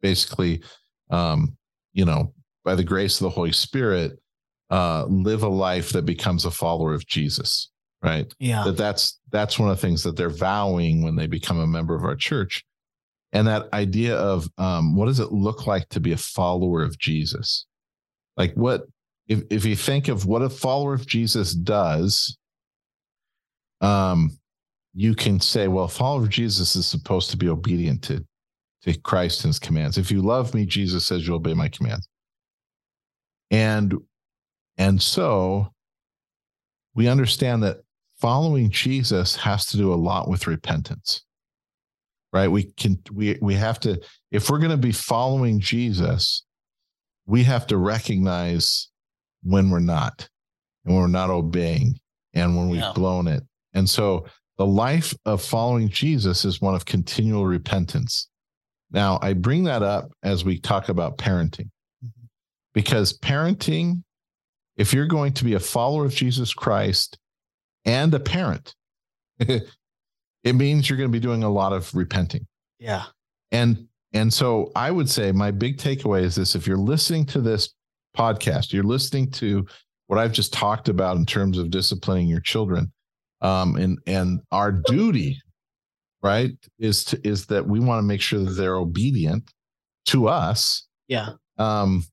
basically, 0.00 0.62
um, 1.10 1.56
you 1.92 2.04
know, 2.04 2.32
by 2.64 2.74
the 2.74 2.84
grace 2.84 3.20
of 3.20 3.24
the 3.24 3.30
Holy 3.30 3.52
Spirit, 3.52 4.18
uh, 4.70 5.04
live 5.04 5.42
a 5.42 5.48
life 5.48 5.90
that 5.90 6.06
becomes 6.06 6.44
a 6.44 6.50
follower 6.50 6.94
of 6.94 7.06
Jesus. 7.06 7.70
Right. 8.02 8.32
Yeah. 8.40 8.64
That 8.64 8.76
that's 8.76 9.20
that's 9.30 9.58
one 9.58 9.70
of 9.70 9.76
the 9.76 9.80
things 9.80 10.02
that 10.02 10.16
they're 10.16 10.28
vowing 10.28 11.02
when 11.02 11.14
they 11.14 11.28
become 11.28 11.60
a 11.60 11.66
member 11.66 11.94
of 11.94 12.04
our 12.04 12.16
church. 12.16 12.64
And 13.32 13.46
that 13.46 13.68
idea 13.72 14.16
of 14.16 14.48
um, 14.58 14.96
what 14.96 15.06
does 15.06 15.20
it 15.20 15.30
look 15.30 15.66
like 15.66 15.88
to 15.90 16.00
be 16.00 16.12
a 16.12 16.16
follower 16.16 16.82
of 16.82 16.98
Jesus? 16.98 17.64
Like 18.36 18.54
what 18.54 18.86
if 19.28 19.42
if 19.50 19.64
you 19.64 19.76
think 19.76 20.08
of 20.08 20.26
what 20.26 20.42
a 20.42 20.50
follower 20.50 20.94
of 20.94 21.06
Jesus 21.06 21.54
does, 21.54 22.36
um, 23.80 24.36
you 24.94 25.14
can 25.14 25.40
say, 25.40 25.68
well, 25.68 25.84
a 25.84 25.88
follower 25.88 26.24
of 26.24 26.28
Jesus 26.28 26.76
is 26.76 26.86
supposed 26.86 27.30
to 27.30 27.36
be 27.36 27.48
obedient 27.48 28.02
to, 28.04 28.24
to 28.82 28.98
Christ 28.98 29.44
and 29.44 29.50
his 29.50 29.58
commands. 29.58 29.98
If 29.98 30.10
you 30.10 30.22
love 30.22 30.54
me, 30.54 30.66
Jesus 30.66 31.06
says 31.06 31.26
you'll 31.26 31.36
obey 31.36 31.54
my 31.54 31.68
commands. 31.68 32.08
And 33.50 33.94
and 34.78 35.00
so 35.00 35.72
we 36.94 37.08
understand 37.08 37.62
that 37.62 37.78
following 38.18 38.70
Jesus 38.70 39.36
has 39.36 39.66
to 39.66 39.76
do 39.76 39.92
a 39.92 39.96
lot 39.96 40.28
with 40.28 40.46
repentance. 40.46 41.22
Right? 42.32 42.48
We 42.48 42.64
can 42.64 42.98
we 43.12 43.38
we 43.40 43.54
have 43.54 43.78
to 43.80 44.00
if 44.30 44.48
we're 44.48 44.58
going 44.58 44.70
to 44.70 44.76
be 44.76 44.92
following 44.92 45.60
Jesus, 45.60 46.44
we 47.26 47.44
have 47.44 47.66
to 47.68 47.76
recognize 47.76 48.88
when 49.42 49.70
we're 49.70 49.80
not 49.80 50.28
and 50.84 50.94
when 50.94 51.02
we're 51.02 51.08
not 51.08 51.30
obeying 51.30 51.98
and 52.34 52.56
when 52.56 52.68
we've 52.68 52.80
yeah. 52.80 52.92
blown 52.94 53.28
it. 53.28 53.42
And 53.74 53.88
so 53.88 54.26
the 54.58 54.66
life 54.66 55.14
of 55.26 55.42
following 55.42 55.88
Jesus 55.88 56.44
is 56.44 56.60
one 56.60 56.74
of 56.74 56.84
continual 56.84 57.46
repentance. 57.46 58.28
Now, 58.92 59.18
I 59.22 59.32
bring 59.32 59.64
that 59.64 59.82
up 59.82 60.12
as 60.22 60.44
we 60.44 60.58
talk 60.58 60.88
about 60.88 61.18
parenting 61.18 61.70
mm-hmm. 62.04 62.26
because 62.74 63.18
parenting, 63.18 64.02
if 64.76 64.92
you're 64.92 65.06
going 65.06 65.32
to 65.34 65.44
be 65.44 65.54
a 65.54 65.60
follower 65.60 66.04
of 66.04 66.14
Jesus 66.14 66.52
Christ 66.52 67.18
and 67.84 68.12
a 68.14 68.20
parent, 68.20 68.74
it 69.38 70.54
means 70.54 70.88
you're 70.88 70.98
going 70.98 71.10
to 71.10 71.12
be 71.12 71.20
doing 71.20 71.42
a 71.42 71.50
lot 71.50 71.72
of 71.72 71.94
repenting. 71.94 72.46
Yeah. 72.78 73.04
And 73.50 73.86
and 74.14 74.32
so 74.32 74.70
I 74.76 74.90
would 74.90 75.08
say 75.08 75.32
my 75.32 75.50
big 75.50 75.78
takeaway 75.78 76.22
is 76.22 76.34
this 76.34 76.54
if 76.54 76.66
you're 76.66 76.76
listening 76.76 77.24
to 77.26 77.40
this 77.40 77.72
podcast, 78.16 78.72
you're 78.72 78.84
listening 78.84 79.30
to 79.32 79.66
what 80.08 80.18
I've 80.18 80.32
just 80.32 80.52
talked 80.52 80.88
about 80.88 81.16
in 81.16 81.24
terms 81.24 81.56
of 81.56 81.70
disciplining 81.70 82.28
your 82.28 82.40
children. 82.40 82.92
Um, 83.40 83.76
and 83.76 83.98
and 84.06 84.40
our 84.52 84.70
duty, 84.70 85.40
right, 86.22 86.52
is 86.78 87.04
to 87.06 87.26
is 87.26 87.46
that 87.46 87.66
we 87.66 87.80
want 87.80 87.98
to 87.98 88.06
make 88.06 88.20
sure 88.20 88.40
that 88.40 88.52
they're 88.52 88.76
obedient 88.76 89.50
to 90.06 90.28
us. 90.28 90.86
Yeah. 91.08 91.30
Um, 91.58 92.04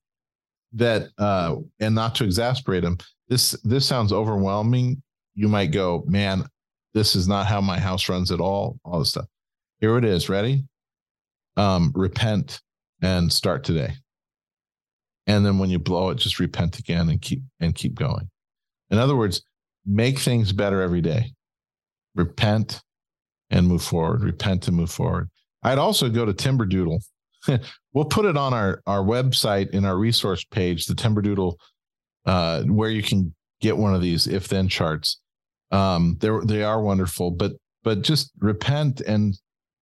that 0.73 1.09
uh, 1.17 1.55
and 1.79 1.95
not 1.95 2.15
to 2.15 2.23
exasperate 2.23 2.83
them. 2.83 2.97
This 3.27 3.51
this 3.63 3.85
sounds 3.85 4.11
overwhelming. 4.11 5.01
You 5.35 5.47
might 5.47 5.71
go, 5.71 6.03
man, 6.07 6.45
this 6.93 7.15
is 7.15 7.27
not 7.27 7.47
how 7.47 7.61
my 7.61 7.79
house 7.79 8.09
runs 8.09 8.31
at 8.31 8.39
all. 8.39 8.79
All 8.83 8.99
this 8.99 9.09
stuff. 9.09 9.27
Here 9.79 9.97
it 9.97 10.05
is. 10.05 10.29
Ready? 10.29 10.65
Um, 11.57 11.91
repent 11.95 12.61
and 13.01 13.31
start 13.31 13.63
today 13.63 13.93
and 15.29 15.45
then 15.45 15.59
when 15.59 15.69
you 15.69 15.79
blow 15.79 16.09
it 16.09 16.15
just 16.15 16.39
repent 16.39 16.79
again 16.79 17.07
and 17.09 17.21
keep 17.21 17.41
and 17.61 17.75
keep 17.75 17.95
going 17.95 18.29
in 18.89 18.97
other 18.97 19.15
words 19.15 19.41
make 19.85 20.19
things 20.19 20.51
better 20.51 20.81
every 20.81 21.01
day 21.01 21.31
repent 22.15 22.81
and 23.49 23.67
move 23.67 23.81
forward 23.81 24.23
repent 24.23 24.67
and 24.67 24.77
move 24.77 24.91
forward 24.91 25.29
i'd 25.63 25.77
also 25.77 26.09
go 26.09 26.25
to 26.25 26.33
timberdoodle 26.33 26.99
we'll 27.93 28.05
put 28.05 28.25
it 28.25 28.37
on 28.37 28.53
our 28.53 28.81
our 28.85 29.03
website 29.03 29.69
in 29.71 29.85
our 29.85 29.97
resource 29.97 30.43
page 30.45 30.85
the 30.85 30.93
timberdoodle 30.93 31.55
uh, 32.25 32.63
where 32.63 32.89
you 32.89 33.01
can 33.01 33.33
get 33.61 33.77
one 33.77 33.95
of 33.95 34.01
these 34.01 34.27
if 34.27 34.47
then 34.47 34.67
charts 34.67 35.19
um 35.71 36.17
they 36.19 36.29
they 36.45 36.63
are 36.63 36.81
wonderful 36.81 37.31
but 37.31 37.53
but 37.83 38.01
just 38.01 38.31
repent 38.39 39.01
and 39.01 39.37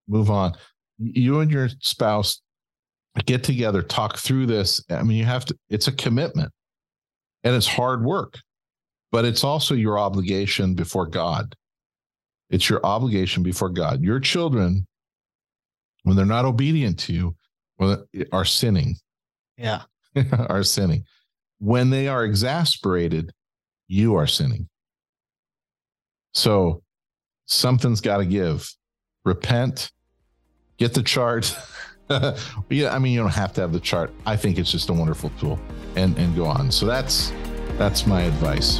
move 0.08 0.30
on 0.30 0.53
you 0.97 1.39
and 1.39 1.51
your 1.51 1.69
spouse 1.80 2.41
get 3.25 3.43
together, 3.43 3.82
talk 3.82 4.17
through 4.17 4.45
this. 4.45 4.84
I 4.89 5.03
mean, 5.03 5.17
you 5.17 5.25
have 5.25 5.45
to, 5.45 5.58
it's 5.69 5.88
a 5.88 5.91
commitment 5.91 6.51
and 7.43 7.56
it's 7.56 7.67
hard 7.67 8.03
work, 8.03 8.36
but 9.12 9.25
it's 9.25 9.43
also 9.43 9.73
your 9.73 9.97
obligation 9.97 10.75
before 10.75 11.08
God. 11.08 11.56
It's 12.50 12.70
your 12.70 12.86
obligation 12.86 13.44
before 13.44 13.70
God. 13.70 14.02
Your 14.02 14.20
children, 14.20 14.88
when 16.04 16.16
they're 16.16 16.26
not 16.26 16.46
obedient 16.46 17.00
to 17.00 17.14
you, 17.14 17.36
are 18.32 18.46
sinning. 18.46 18.96
Yeah. 19.58 19.84
are 20.50 20.64
sinning. 20.64 21.04
When 21.60 21.90
they 21.90 22.08
are 22.08 22.24
exasperated, 22.24 23.34
you 23.88 24.16
are 24.16 24.28
sinning. 24.28 24.70
So 26.34 26.84
something's 27.46 28.02
got 28.02 28.18
to 28.18 28.26
give. 28.26 28.72
Repent, 29.26 29.92
get 30.78 30.94
the 30.94 31.04
chart. 31.04 31.56
yeah, 32.70 32.94
I 32.94 33.00
mean, 33.00 33.14
you 33.14 33.20
don't 33.20 33.34
have 33.34 33.54
to 33.54 33.62
have 33.62 33.74
the 33.74 33.80
chart. 33.80 34.14
I 34.26 34.38
think 34.38 34.58
it's 34.58 34.72
just 34.72 34.90
a 34.90 34.94
wonderful 34.94 35.32
tool, 35.40 35.60
and 35.96 36.18
and 36.18 36.36
go 36.36 36.46
on. 36.46 36.72
So 36.72 36.86
that's 36.86 37.34
that's 37.78 38.08
my 38.08 38.22
advice. 38.22 38.80